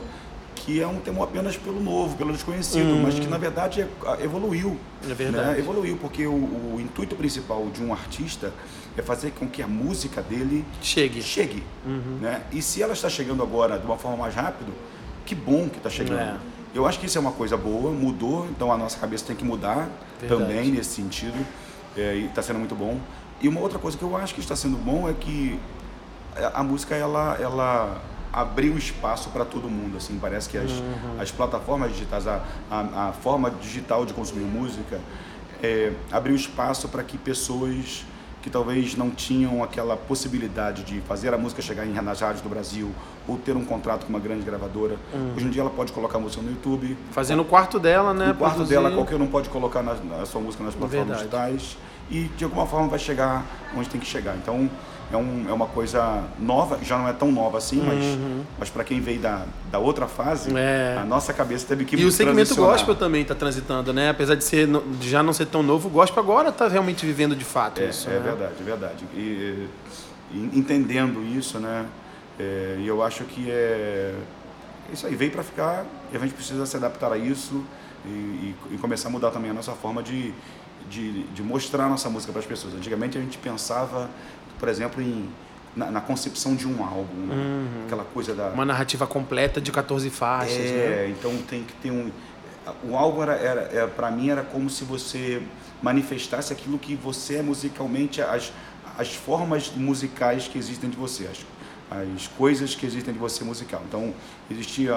que 0.69 0.83
é 0.83 0.87
um 0.87 1.01
temor 1.01 1.25
apenas 1.25 1.57
pelo 1.57 1.83
novo, 1.83 2.15
pelo 2.15 2.31
desconhecido, 2.31 2.91
hum. 2.91 3.03
mas 3.03 3.19
que 3.19 3.27
na 3.27 3.39
verdade 3.39 3.81
é, 3.81 3.89
evoluiu. 4.23 4.79
É 5.03 5.15
verdade. 5.15 5.53
Né? 5.53 5.59
Evoluiu, 5.61 5.97
porque 5.97 6.27
o, 6.27 6.35
o, 6.35 6.79
intuito 6.79 7.17
principal 7.17 7.67
de 7.73 7.83
um 7.83 7.91
artista 7.91 8.53
é 8.95 9.01
fazer 9.01 9.31
com 9.31 9.49
que 9.49 9.63
a 9.63 9.67
música 9.67 10.21
dele 10.21 10.67
chegue. 10.83 11.23
chegue 11.23 11.63
uhum. 11.87 12.19
né? 12.21 12.43
E 12.53 12.61
se 12.61 12.83
ela 12.83 12.93
está 12.93 13.09
chegando 13.09 13.43
agora 13.43 13.79
de 13.79 13.87
uma 13.87 13.97
forma 13.97 14.19
mais 14.19 14.35
rápida, 14.35 14.71
que 15.25 15.35
bom 15.35 15.71
que 15.71 15.79
está 15.79 15.89
chegando. 15.89 16.21
É. 16.21 16.37
Eu 16.75 16.85
acho 16.85 17.01
que 17.01 17.07
isso 17.07 17.17
é 17.17 17.21
uma 17.21 17.33
coisa 17.33 17.57
boa, 17.57 17.91
mudou, 17.91 18.47
então 18.51 18.71
a 18.71 18.77
nossa 18.77 18.99
cabeça 18.99 19.25
tem 19.25 19.35
que 19.35 19.47
mudar 19.47 19.89
verdade. 20.21 20.43
também 20.43 20.71
nesse 20.71 20.91
sentido, 20.91 21.47
é, 21.97 22.15
e 22.15 22.27
está 22.27 22.43
sendo 22.43 22.59
muito 22.59 22.75
bom. 22.75 23.01
E 23.41 23.49
uma 23.49 23.61
outra 23.61 23.79
coisa 23.79 23.97
que 23.97 24.05
eu 24.05 24.15
acho 24.15 24.35
que 24.35 24.41
está 24.41 24.55
sendo 24.55 24.77
bom 24.77 25.09
é 25.09 25.15
que 25.15 25.59
a, 26.37 26.61
a 26.61 26.63
música 26.63 26.95
ela, 26.95 27.39
ela 27.41 28.03
abriu 28.41 28.79
espaço 28.79 29.31
para 29.31 29.45
todo 29.45 29.69
mundo. 29.69 29.97
Assim, 29.97 30.19
parece 30.21 30.49
que 30.49 30.57
as, 30.57 30.71
uhum. 30.71 31.21
as 31.21 31.31
plataformas 31.33 31.93
digitais, 31.93 32.27
a, 32.27 32.43
a, 32.71 33.09
a, 33.09 33.13
forma 33.13 33.51
digital 33.51 34.07
de 34.07 34.15
consumir 34.15 34.45
música, 34.45 35.01
é, 35.63 35.93
abriu 36.13 36.37
espaço 36.37 36.89
para 36.89 37.03
que 37.03 37.19
pessoas 37.19 38.05
que 38.41 38.49
talvez 38.49 38.95
não 38.95 39.11
tinham 39.11 39.65
aquela 39.65 39.97
possibilidade 39.97 40.85
de 40.85 41.01
fazer 41.01 41.35
a 41.35 41.39
música 41.39 41.61
chegar 41.61 41.85
em 41.85 41.93
nas 41.93 42.21
rádios 42.21 42.41
do 42.41 42.49
Brasil 42.49 42.93
ou 43.27 43.37
ter 43.37 43.57
um 43.57 43.65
contrato 43.65 44.07
com 44.07 44.11
uma 44.11 44.21
grande 44.21 44.45
gravadora. 44.45 44.97
Uhum. 45.13 45.33
Hoje 45.37 45.47
em 45.47 45.51
dia 45.51 45.63
ela 45.63 45.71
pode 45.71 45.93
colocar 45.93 46.19
a 46.19 46.21
música 46.21 46.41
no 46.41 46.51
YouTube. 46.51 46.97
Fazer 47.11 47.35
no 47.35 47.45
quarto 47.45 47.81
dela, 47.81 48.15
né? 48.15 48.29
No 48.29 48.35
quarto 48.37 48.55
produzir... 48.55 48.75
dela, 48.75 48.93
qualquer 48.93 49.21
um 49.21 49.27
pode 49.27 49.49
colocar 49.49 49.83
na, 49.83 49.93
a 50.23 50.25
sua 50.25 50.41
música 50.41 50.63
nas 50.63 50.77
plataformas 50.77 51.19
Verdade. 51.19 51.57
digitais 51.57 51.77
e 52.09 52.25
de 52.37 52.45
alguma 52.45 52.67
forma 52.67 52.87
vai 52.87 53.01
chegar 53.01 53.45
onde 53.77 53.89
tem 53.89 54.01
que 54.01 54.07
chegar. 54.07 54.37
Então 54.37 54.71
é, 55.13 55.17
um, 55.17 55.47
é 55.49 55.53
uma 55.53 55.67
coisa 55.67 56.25
nova, 56.39 56.79
já 56.83 56.99
não 56.99 57.09
é 57.09 57.13
tão 57.13 57.33
nova 57.33 57.59
assim, 57.59 57.83
mas, 57.85 58.05
uhum. 58.05 58.45
mas 58.59 58.71
para 58.71 58.85
quem 58.85 59.01
veio 59.01 59.21
da, 59.21 59.45
da 59.71 59.79
outra 59.79 60.07
fase, 60.07 60.51
é. 60.57 60.99
a 61.01 61.05
nossa 61.05 61.33
cabeça 61.33 61.67
teve 61.67 61.85
que 61.85 61.97
E 61.97 62.05
o 62.05 62.13
segmento 62.13 62.55
gospel 62.55 62.95
também 62.95 63.23
está 63.23 63.35
transitando, 63.35 63.93
né? 63.93 64.11
Apesar 64.11 64.35
de, 64.35 64.45
ser, 64.45 64.69
de 64.69 65.09
já 65.09 65.23
não 65.23 65.33
ser 65.33 65.47
tão 65.47 65.63
novo, 65.63 65.89
o 65.89 65.91
gospel 65.91 66.23
agora 66.23 66.51
está 66.51 66.69
realmente 66.69 67.07
vivendo 67.07 67.35
de 67.35 67.45
fato 67.45 67.81
é, 67.81 67.89
isso. 67.89 68.09
É 68.09 68.15
né? 68.15 68.21
verdade, 68.21 68.55
é 68.61 68.63
verdade. 68.63 69.05
E, 69.15 69.69
e, 70.33 70.51
entendendo 70.55 71.25
isso, 71.25 71.59
né? 71.59 71.87
É, 72.39 72.77
e 72.79 72.87
eu 72.87 73.03
acho 73.03 73.25
que 73.25 73.51
é 73.51 74.15
isso 74.93 75.07
aí 75.07 75.15
veio 75.15 75.31
para 75.31 75.43
ficar 75.43 75.85
e 76.13 76.17
a 76.17 76.21
gente 76.21 76.35
precisa 76.35 76.65
se 76.65 76.77
adaptar 76.77 77.13
a 77.13 77.19
isso 77.19 77.63
e, 78.07 78.09
e, 78.09 78.57
e 78.73 78.79
começar 78.79 79.09
a 79.09 79.13
mudar 79.13 79.31
também 79.31 79.51
a 79.51 79.55
nossa 79.55 79.73
forma 79.73 80.03
de, 80.03 80.33
de, 80.89 81.25
de 81.25 81.43
mostrar 81.43 81.85
a 81.85 81.89
nossa 81.89 82.09
música 82.09 82.33
para 82.33 82.41
as 82.41 82.47
pessoas. 82.47 82.75
Antigamente 82.75 83.19
a 83.19 83.21
gente 83.21 83.37
pensava 83.39 84.09
por 84.59 84.69
exemplo, 84.69 85.03
em, 85.03 85.29
na, 85.75 85.91
na 85.91 86.01
concepção 86.01 86.55
de 86.55 86.67
um 86.67 86.83
álbum, 86.85 87.27
né? 87.27 87.35
uhum. 87.35 87.85
aquela 87.87 88.05
coisa 88.05 88.35
da... 88.35 88.49
Uma 88.49 88.65
narrativa 88.65 89.07
completa 89.07 89.61
de 89.61 89.71
14 89.71 90.11
faixas, 90.11 90.57
é, 90.57 91.07
né? 91.07 91.15
então 91.17 91.37
tem 91.49 91.63
que 91.63 91.73
ter 91.75 91.91
um... 91.91 92.11
O 92.85 92.97
álbum, 92.97 93.23
era, 93.23 93.35
era, 93.35 93.61
era 93.73 93.89
para 93.89 94.11
mim, 94.11 94.29
era 94.29 94.43
como 94.43 94.69
se 94.69 94.85
você 94.85 95.43
manifestasse 95.83 96.53
aquilo 96.53 96.79
que 96.79 96.95
você 96.95 97.37
é 97.37 97.43
musicalmente, 97.43 98.21
as, 98.21 98.53
as 98.99 99.15
formas 99.15 99.73
musicais 99.75 100.49
que 100.49 100.59
existem 100.59 100.91
de 100.91 100.97
você, 100.97 101.27
as, 101.27 101.39
as 101.91 102.27
coisas 102.27 102.75
que 102.75 102.85
existem 102.87 103.13
de 103.13 103.19
você 103.19 103.45
musical. 103.45 103.83
Então, 103.89 104.13
existia 104.51 104.95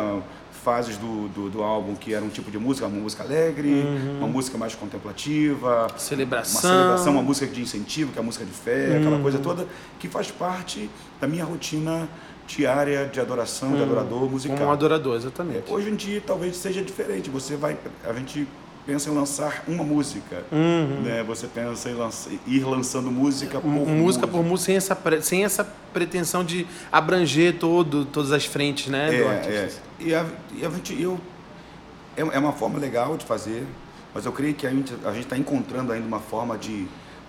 fases 0.64 0.96
do, 0.98 1.28
do, 1.30 1.50
do, 1.50 1.64
álbum 1.64 1.96
que 1.96 2.14
era 2.14 2.24
um 2.24 2.30
tipo 2.30 2.52
de 2.52 2.60
música, 2.60 2.86
uma 2.86 3.00
música 3.00 3.24
alegre, 3.24 3.70
uhum. 3.70 4.18
uma 4.20 4.28
música 4.28 4.58
mais 4.58 4.76
contemplativa, 4.76 5.88
celebração, 5.98 6.54
uma 6.54 6.62
celebração, 6.62 7.14
uma 7.14 7.24
música 7.24 7.48
de 7.48 7.62
incentivo, 7.62 8.12
que 8.12 8.20
é 8.20 8.22
a 8.22 8.24
música 8.24 8.46
de 8.46 8.52
fé, 8.52 8.90
uhum. 8.90 8.98
aquela 9.00 9.20
coisa 9.20 9.40
toda 9.40 9.68
que 10.00 10.08
faz 10.08 10.30
parte 10.30 10.90
da 11.20 11.28
minha 11.28 11.44
rotina 11.44 12.08
diária 12.46 13.10
de 13.12 13.20
adoração, 13.20 13.70
uhum. 13.70 13.78
de 13.78 13.84
adorador 13.84 14.30
musical. 14.30 14.58
Como 14.58 14.70
um 14.70 14.74
adorador, 14.74 15.16
exatamente. 15.16 15.72
Hoje 15.72 15.90
em 15.90 15.96
dia 15.96 16.22
talvez 16.26 16.56
seja 16.58 16.84
diferente. 16.84 17.30
Você 17.30 17.56
vai, 17.56 17.76
a 18.04 18.14
gente 18.14 18.48
pensa 18.92 19.10
em 19.10 19.14
lançar 19.14 19.64
uma 19.70 19.86
música, 19.86 20.44
uhum. 20.52 21.02
né? 21.02 21.24
Você 21.24 21.48
pensa 21.48 21.90
em 21.90 21.94
lançar, 21.94 22.30
ir 22.46 22.64
lançando 22.66 23.10
música 23.10 23.62
por 23.62 23.70
música, 23.70 23.96
música 23.96 24.28
por 24.28 24.44
música 24.44 24.66
sem 24.66 24.76
essa 24.76 25.22
sem 25.22 25.46
essa 25.46 25.64
pretensão 25.94 26.44
de 26.44 26.68
abranger 26.92 27.58
todo 27.58 28.04
todas 28.04 28.34
as 28.34 28.46
frentes, 28.46 28.88
né? 28.88 29.16
É, 29.16 29.22
é. 29.22 29.70
E 29.98 30.14
a, 30.14 30.26
e 30.54 30.66
a 30.66 30.70
gente 30.70 31.02
eu 31.02 31.18
é, 32.18 32.22
é 32.22 32.40
uma 32.40 32.52
forma 32.52 32.78
legal 32.78 33.16
de 33.16 33.26
fazer, 33.26 33.66
mas 34.14 34.26
eu 34.26 34.34
creio 34.34 34.54
que 34.54 34.68
a 34.68 34.72
gente 34.72 34.94
a 35.06 35.14
gente 35.14 35.24
está 35.24 35.38
encontrando 35.38 35.94
ainda 35.94 36.06
uma 36.06 36.20
forma 36.20 36.58
de 36.58 36.86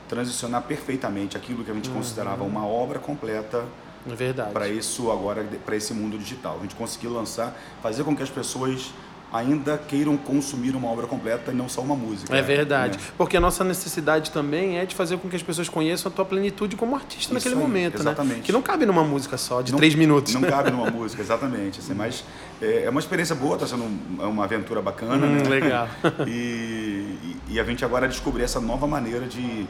transicionar 0.08 0.62
perfeitamente 0.62 1.36
aquilo 1.36 1.62
que 1.62 1.70
a 1.70 1.74
gente 1.74 1.90
uhum. 1.90 1.96
considerava 1.96 2.42
uma 2.42 2.66
obra 2.66 2.98
completa 2.98 3.64
é. 4.04 4.52
Para 4.52 4.68
isso 4.68 5.12
agora, 5.12 5.46
para 5.64 5.76
esse 5.76 5.94
mundo 5.94 6.18
digital. 6.18 6.56
A 6.58 6.62
gente 6.62 6.74
conseguiu 6.74 7.12
lançar, 7.12 7.56
fazer 7.80 8.02
com 8.02 8.16
que 8.16 8.22
as 8.22 8.30
pessoas 8.30 8.92
ainda 9.32 9.78
queiram 9.78 10.16
consumir 10.16 10.76
uma 10.76 10.88
obra 10.88 11.06
completa 11.06 11.50
e 11.50 11.54
não 11.54 11.68
só 11.68 11.80
uma 11.80 11.96
música. 11.96 12.36
É 12.36 12.42
verdade. 12.42 12.98
Né? 12.98 13.04
Porque 13.16 13.36
a 13.36 13.40
nossa 13.40 13.64
necessidade 13.64 14.30
também 14.30 14.78
é 14.78 14.84
de 14.84 14.94
fazer 14.94 15.16
com 15.18 15.28
que 15.28 15.36
as 15.36 15.42
pessoas 15.42 15.68
conheçam 15.68 16.12
a 16.12 16.14
tua 16.14 16.24
plenitude 16.24 16.76
como 16.76 16.94
artista 16.94 17.24
Isso 17.24 17.34
naquele 17.34 17.54
aí, 17.54 17.60
momento, 17.60 17.98
exatamente. 17.98 18.36
né? 18.36 18.42
Que 18.44 18.52
não 18.52 18.60
cabe 18.60 18.84
numa 18.84 19.02
música 19.02 19.38
só, 19.38 19.62
de 19.62 19.72
não, 19.72 19.78
três 19.78 19.94
minutos. 19.94 20.34
Não 20.34 20.42
cabe 20.42 20.70
numa 20.70 20.90
música, 20.92 21.22
exatamente. 21.22 21.80
Assim, 21.80 21.94
mas 21.94 22.24
é, 22.60 22.84
é, 22.84 22.90
uma 22.90 23.00
experiência 23.00 23.34
boa, 23.34 23.54
está 23.54 23.66
sendo 23.66 23.84
uma 24.18 24.44
aventura 24.44 24.82
bacana. 24.82 25.26
Hum, 25.26 25.36
né? 25.36 25.48
Legal. 25.48 25.88
e, 26.26 26.30
e, 26.30 27.36
e 27.50 27.60
a 27.60 27.64
gente 27.64 27.84
agora 27.84 28.06
descobriu 28.06 28.44
essa 28.44 28.60
nova 28.60 28.86
maneira 28.86 29.26
de 29.26 29.66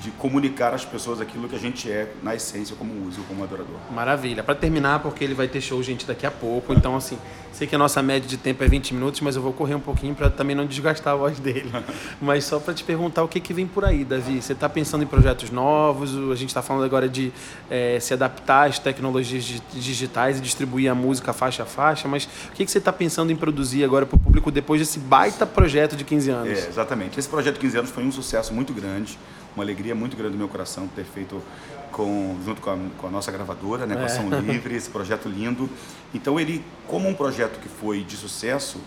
de 0.00 0.10
comunicar 0.12 0.74
às 0.74 0.84
pessoas 0.84 1.20
aquilo 1.20 1.48
que 1.48 1.54
a 1.54 1.58
gente 1.58 1.90
é 1.90 2.12
na 2.22 2.34
essência 2.34 2.74
como 2.76 2.92
músico, 2.92 3.24
como 3.28 3.44
adorador. 3.44 3.76
Maravilha. 3.92 4.42
Para 4.42 4.54
terminar, 4.54 4.98
porque 4.98 5.22
ele 5.22 5.34
vai 5.34 5.46
ter 5.46 5.60
show, 5.60 5.80
gente, 5.82 6.04
daqui 6.04 6.26
a 6.26 6.30
pouco. 6.30 6.72
Então, 6.72 6.96
assim, 6.96 7.16
sei 7.52 7.68
que 7.68 7.74
a 7.74 7.78
nossa 7.78 8.02
média 8.02 8.28
de 8.28 8.36
tempo 8.36 8.64
é 8.64 8.68
20 8.68 8.94
minutos, 8.94 9.20
mas 9.20 9.36
eu 9.36 9.42
vou 9.42 9.52
correr 9.52 9.76
um 9.76 9.80
pouquinho 9.80 10.14
para 10.14 10.28
também 10.28 10.56
não 10.56 10.66
desgastar 10.66 11.14
a 11.14 11.16
voz 11.16 11.38
dele. 11.38 11.70
mas 12.20 12.44
só 12.44 12.58
para 12.58 12.74
te 12.74 12.82
perguntar 12.82 13.22
o 13.22 13.28
que, 13.28 13.38
que 13.38 13.54
vem 13.54 13.66
por 13.66 13.84
aí, 13.84 14.04
Davi. 14.04 14.42
Você 14.42 14.54
está 14.54 14.68
pensando 14.68 15.04
em 15.04 15.06
projetos 15.06 15.50
novos? 15.50 16.16
A 16.32 16.34
gente 16.34 16.48
está 16.48 16.62
falando 16.62 16.84
agora 16.84 17.08
de 17.08 17.32
é, 17.70 18.00
se 18.00 18.12
adaptar 18.12 18.68
às 18.68 18.80
tecnologias 18.80 19.62
digitais 19.72 20.38
e 20.38 20.40
distribuir 20.40 20.90
a 20.90 20.94
música 20.96 21.32
faixa 21.32 21.62
a 21.62 21.66
faixa, 21.66 22.08
mas 22.08 22.24
o 22.24 22.52
que, 22.52 22.64
que 22.64 22.70
você 22.70 22.78
está 22.78 22.92
pensando 22.92 23.30
em 23.30 23.36
produzir 23.36 23.84
agora 23.84 24.04
para 24.04 24.16
o 24.16 24.18
público 24.18 24.50
depois 24.50 24.80
desse 24.80 24.98
baita 24.98 25.46
projeto 25.46 25.94
de 25.94 26.04
15 26.04 26.30
anos? 26.30 26.58
É, 26.58 26.68
exatamente. 26.68 27.18
Esse 27.18 27.28
projeto 27.28 27.54
de 27.54 27.60
15 27.60 27.78
anos 27.78 27.90
foi 27.90 28.04
um 28.04 28.10
sucesso 28.10 28.52
muito 28.52 28.72
grande 28.72 29.16
uma 29.56 29.64
alegria 29.64 29.94
muito 29.94 30.16
grande 30.16 30.32
no 30.32 30.38
meu 30.38 30.48
coração 30.48 30.86
ter 30.86 31.04
feito 31.04 31.42
com, 31.90 32.36
junto 32.44 32.60
com 32.60 32.70
a, 32.70 32.78
com 32.98 33.06
a 33.06 33.10
nossa 33.10 33.32
gravadora, 33.32 33.86
né, 33.86 33.96
com 33.96 34.02
a 34.02 34.04
Ação 34.04 34.32
é. 34.32 34.38
Livre, 34.40 34.76
esse 34.76 34.90
projeto 34.90 35.28
lindo. 35.28 35.68
Então, 36.14 36.38
ele, 36.38 36.62
como 36.86 37.08
um 37.08 37.14
projeto 37.14 37.58
que 37.58 37.68
foi 37.68 38.04
de 38.04 38.16
sucesso, 38.16 38.78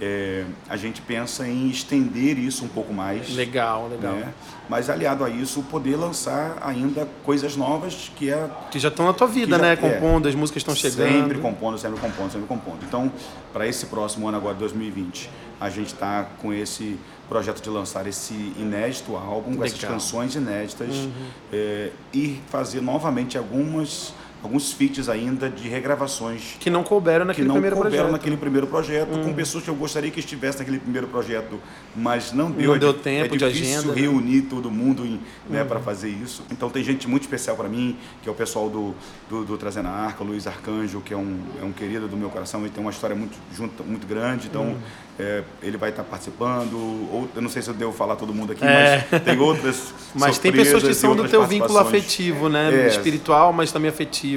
é, 0.00 0.44
a 0.68 0.76
gente 0.76 1.00
pensa 1.00 1.46
em 1.46 1.68
estender 1.68 2.38
isso 2.38 2.64
um 2.64 2.68
pouco 2.68 2.92
mais. 2.92 3.34
Legal, 3.34 3.88
legal. 3.88 4.14
Né? 4.14 4.34
Mas 4.68 4.90
aliado 4.90 5.24
a 5.24 5.30
isso, 5.30 5.62
poder 5.62 5.96
lançar 5.96 6.58
ainda 6.60 7.08
coisas 7.24 7.56
novas 7.56 8.10
que 8.16 8.30
é 8.30 8.48
que 8.70 8.78
já 8.78 8.88
estão 8.88 9.06
na 9.06 9.12
tua 9.12 9.26
vida, 9.26 9.56
já, 9.56 9.62
né? 9.62 9.76
Compondo, 9.76 10.26
é, 10.26 10.30
as 10.30 10.34
músicas 10.34 10.60
estão 10.60 10.74
chegando. 10.74 11.12
Sempre 11.12 11.38
compondo, 11.38 11.78
sempre 11.78 12.00
compondo, 12.00 12.32
sempre 12.32 12.46
compondo. 12.48 12.78
Então, 12.82 13.12
para 13.52 13.66
esse 13.68 13.86
próximo 13.86 14.26
ano 14.26 14.36
agora, 14.36 14.54
2020, 14.54 15.30
a 15.60 15.70
gente 15.70 15.94
está 15.94 16.26
com 16.40 16.52
esse 16.52 16.98
projeto 17.28 17.62
de 17.62 17.70
lançar 17.70 18.06
esse 18.06 18.34
inédito 18.58 19.16
álbum, 19.16 19.56
com 19.56 19.64
essas 19.64 19.78
canções 19.78 20.34
inéditas 20.34 20.94
uhum. 20.94 21.12
é, 21.52 21.90
e 22.12 22.40
fazer 22.48 22.80
novamente 22.80 23.38
algumas 23.38 24.12
alguns 24.44 24.72
feats 24.72 25.08
ainda 25.08 25.48
de 25.48 25.68
regravações 25.68 26.56
que 26.60 26.68
não 26.68 26.84
couberam 26.84 27.24
naquele 27.24 27.46
que 27.46 27.48
não 27.48 27.54
primeiro 27.54 27.76
couberam 27.76 27.96
projeto. 27.96 28.12
naquele 28.12 28.36
primeiro 28.36 28.66
projeto, 28.66 29.14
hum. 29.14 29.24
com 29.24 29.32
pessoas 29.32 29.64
que 29.64 29.70
eu 29.70 29.74
gostaria 29.74 30.10
que 30.10 30.20
estivesse 30.20 30.58
naquele 30.58 30.78
primeiro 30.78 31.06
projeto, 31.08 31.58
mas 31.96 32.32
não 32.32 32.50
deu. 32.50 32.68
Não 32.68 32.76
é 32.76 32.78
deu 32.78 32.92
tempo 32.92 33.34
é 33.34 33.38
de 33.38 33.44
agenda. 33.44 33.94
Né? 33.94 34.02
reunir 34.02 34.42
né? 34.42 34.46
todo 34.50 34.70
mundo 34.70 35.02
né, 35.48 35.62
uhum. 35.62 35.66
para 35.66 35.80
fazer 35.80 36.10
isso. 36.10 36.42
Então 36.50 36.68
tem 36.68 36.84
gente 36.84 37.08
muito 37.08 37.22
especial 37.22 37.56
para 37.56 37.68
mim, 37.68 37.96
que 38.22 38.28
é 38.28 38.32
o 38.32 38.34
pessoal 38.34 38.68
do, 38.68 38.94
do, 39.30 39.44
do 39.44 39.56
Trazendo 39.56 39.88
a 39.88 39.92
Arca, 39.92 40.22
Luiz 40.22 40.46
Arcanjo, 40.46 41.00
que 41.00 41.14
é 41.14 41.16
um, 41.16 41.38
é 41.60 41.64
um 41.64 41.72
querido 41.72 42.06
do 42.06 42.16
meu 42.16 42.28
coração, 42.28 42.60
ele 42.60 42.70
tem 42.70 42.82
uma 42.82 42.90
história 42.90 43.16
muito, 43.16 43.36
junto, 43.54 43.82
muito 43.82 44.06
grande, 44.06 44.48
então 44.48 44.62
uhum. 44.62 44.76
é, 45.18 45.42
ele 45.62 45.78
vai 45.78 45.88
estar 45.88 46.02
participando. 46.02 46.74
Ou, 46.74 47.28
eu 47.34 47.40
não 47.40 47.48
sei 47.48 47.62
se 47.62 47.68
eu 47.68 47.74
devo 47.74 47.92
falar 47.92 48.16
todo 48.16 48.34
mundo 48.34 48.52
aqui, 48.52 48.64
é. 48.64 49.06
mas 49.10 49.22
tem 49.22 49.38
outras. 49.38 49.94
mas 50.14 50.38
tem 50.38 50.52
pessoas 50.52 50.82
que 50.82 50.94
são 50.94 51.16
do 51.16 51.26
teu 51.28 51.46
vínculo 51.46 51.78
afetivo, 51.78 52.50
né? 52.50 52.84
É. 52.84 52.88
Espiritual, 52.88 53.52
mas 53.52 53.72
também 53.72 53.88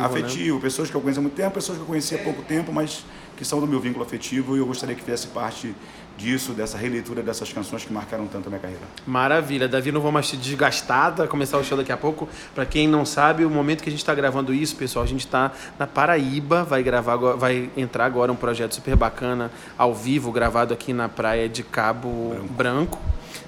afetivo. 0.05 0.27
Afetivo, 0.27 0.55
né? 0.55 0.61
pessoas 0.61 0.89
que 0.89 0.95
eu 0.95 1.01
conheço 1.01 1.19
há 1.19 1.21
muito 1.21 1.35
tempo, 1.35 1.51
pessoas 1.51 1.77
que 1.77 1.83
eu 1.83 1.87
conheci 1.87 2.15
há 2.15 2.19
pouco 2.19 2.41
tempo, 2.43 2.71
mas 2.71 3.03
que 3.35 3.45
são 3.45 3.59
do 3.59 3.67
meu 3.67 3.79
vínculo 3.79 4.03
afetivo 4.03 4.55
e 4.55 4.59
eu 4.59 4.65
gostaria 4.65 4.95
que 4.95 5.01
fizesse 5.01 5.27
parte 5.27 5.73
disso, 6.17 6.53
dessa 6.53 6.77
releitura 6.77 7.21
dessas 7.21 7.53
canções 7.53 7.85
que 7.85 7.93
marcaram 7.93 8.25
tanto 8.25 8.47
a 8.47 8.49
minha 8.49 8.59
carreira. 8.59 8.81
Maravilha. 9.05 9.67
Davi, 9.67 9.91
não 9.91 10.01
vou 10.01 10.11
mais 10.11 10.27
te 10.27 10.35
desgastar, 10.35 11.15
vai 11.15 11.27
começar 11.27 11.57
o 11.59 11.63
show 11.63 11.77
daqui 11.77 11.91
a 11.91 11.97
pouco. 11.97 12.27
Para 12.55 12.65
quem 12.65 12.87
não 12.87 13.05
sabe, 13.05 13.45
o 13.45 13.49
momento 13.49 13.83
que 13.83 13.89
a 13.89 13.91
gente 13.91 14.01
está 14.01 14.15
gravando 14.15 14.53
isso, 14.53 14.75
pessoal, 14.75 15.05
a 15.05 15.07
gente 15.07 15.25
está 15.25 15.51
na 15.77 15.85
Paraíba, 15.85 16.63
vai 16.63 16.81
gravar, 16.81 17.15
vai 17.15 17.69
entrar 17.77 18.05
agora 18.05 18.31
um 18.31 18.35
projeto 18.35 18.73
super 18.73 18.95
bacana, 18.95 19.51
ao 19.77 19.93
vivo, 19.93 20.31
gravado 20.31 20.73
aqui 20.73 20.91
na 20.91 21.07
praia 21.07 21.47
de 21.47 21.61
Cabo 21.61 22.35
Branco, 22.49 22.53
Branco 22.55 22.99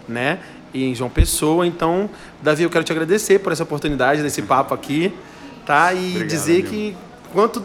né? 0.07 0.39
E 0.71 0.83
em 0.83 0.93
João 0.93 1.09
Pessoa. 1.09 1.65
Então, 1.65 2.07
Davi, 2.41 2.61
eu 2.61 2.69
quero 2.69 2.83
te 2.83 2.91
agradecer 2.91 3.39
por 3.39 3.51
essa 3.51 3.63
oportunidade, 3.63 4.21
desse 4.21 4.43
papo 4.43 4.75
aqui, 4.75 5.11
tá? 5.69 5.93
E 5.93 5.97
Obrigado, 5.97 6.27
dizer 6.27 6.53
amigo. 6.53 6.69
que 6.69 6.97
quanto 7.31 7.63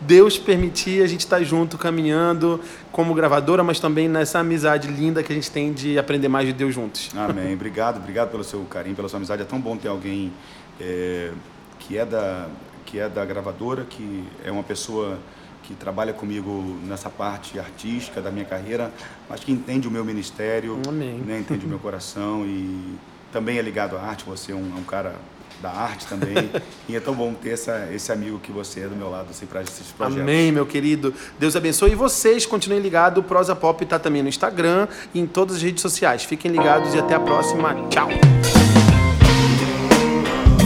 Deus 0.00 0.38
permitir 0.38 1.02
a 1.02 1.06
gente 1.06 1.20
estar 1.20 1.36
tá 1.36 1.44
junto, 1.44 1.76
caminhando 1.76 2.58
como 2.90 3.12
gravadora, 3.12 3.62
mas 3.62 3.78
também 3.78 4.08
nessa 4.08 4.38
amizade 4.38 4.88
linda 4.88 5.22
que 5.22 5.30
a 5.30 5.34
gente 5.34 5.50
tem 5.50 5.70
de 5.70 5.98
aprender 5.98 6.28
mais 6.28 6.46
de 6.46 6.54
Deus 6.54 6.74
juntos. 6.74 7.10
Amém. 7.14 7.52
Obrigado, 7.54 7.98
obrigado 7.98 8.30
pelo 8.30 8.42
seu 8.42 8.64
carinho, 8.64 8.96
pela 8.96 9.06
sua 9.06 9.18
amizade. 9.18 9.42
É 9.42 9.44
tão 9.44 9.60
bom 9.60 9.76
ter 9.76 9.88
alguém 9.88 10.32
é, 10.80 11.30
que, 11.78 11.98
é 11.98 12.06
da, 12.06 12.48
que 12.86 12.98
é 12.98 13.06
da 13.06 13.22
gravadora, 13.22 13.84
que 13.84 14.24
é 14.42 14.50
uma 14.50 14.62
pessoa 14.62 15.18
que 15.62 15.74
trabalha 15.74 16.14
comigo 16.14 16.78
nessa 16.84 17.10
parte 17.10 17.58
artística 17.58 18.22
da 18.22 18.30
minha 18.30 18.46
carreira, 18.46 18.90
mas 19.28 19.40
que 19.40 19.52
entende 19.52 19.86
o 19.86 19.90
meu 19.90 20.06
ministério, 20.06 20.80
Amém. 20.88 21.18
Né, 21.18 21.40
entende 21.40 21.66
o 21.66 21.68
meu 21.68 21.78
coração 21.80 22.46
e 22.46 22.96
também 23.30 23.58
é 23.58 23.62
ligado 23.62 23.94
à 23.98 24.00
arte. 24.00 24.24
Você 24.24 24.52
é 24.52 24.54
um, 24.54 24.72
é 24.74 24.80
um 24.80 24.84
cara 24.84 25.14
da 25.60 25.70
arte 25.70 26.06
também. 26.06 26.50
e 26.88 26.96
é 26.96 27.00
tão 27.00 27.14
bom 27.14 27.34
ter 27.34 27.50
essa, 27.50 27.88
esse 27.92 28.10
amigo 28.12 28.38
que 28.38 28.52
você 28.52 28.80
é 28.80 28.88
do 28.88 28.96
meu 28.96 29.10
lado, 29.10 29.28
assim, 29.30 29.46
para 29.46 29.62
esses 29.62 29.88
projetos. 29.88 30.22
Amém, 30.22 30.52
meu 30.52 30.66
querido. 30.66 31.14
Deus 31.38 31.56
abençoe. 31.56 31.92
E 31.92 31.94
vocês 31.94 32.46
continuem 32.46 32.80
ligados. 32.80 33.18
O 33.18 33.26
Prosa 33.26 33.54
Pop 33.54 33.82
está 33.82 33.98
também 33.98 34.22
no 34.22 34.28
Instagram 34.28 34.88
e 35.12 35.20
em 35.20 35.26
todas 35.26 35.56
as 35.56 35.62
redes 35.62 35.82
sociais. 35.82 36.24
Fiquem 36.24 36.50
ligados 36.50 36.94
e 36.94 36.98
até 36.98 37.14
a 37.14 37.20
próxima. 37.20 37.74
Tchau. 37.88 38.08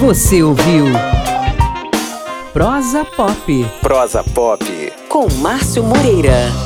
Você 0.01 0.43
ouviu 0.43 0.87
Prosa 2.53 3.05
Pop. 3.05 3.67
Prosa 3.81 4.25
Pop. 4.25 4.65
Com 5.09 5.29
Márcio 5.41 5.83
Moreira. 5.83 6.66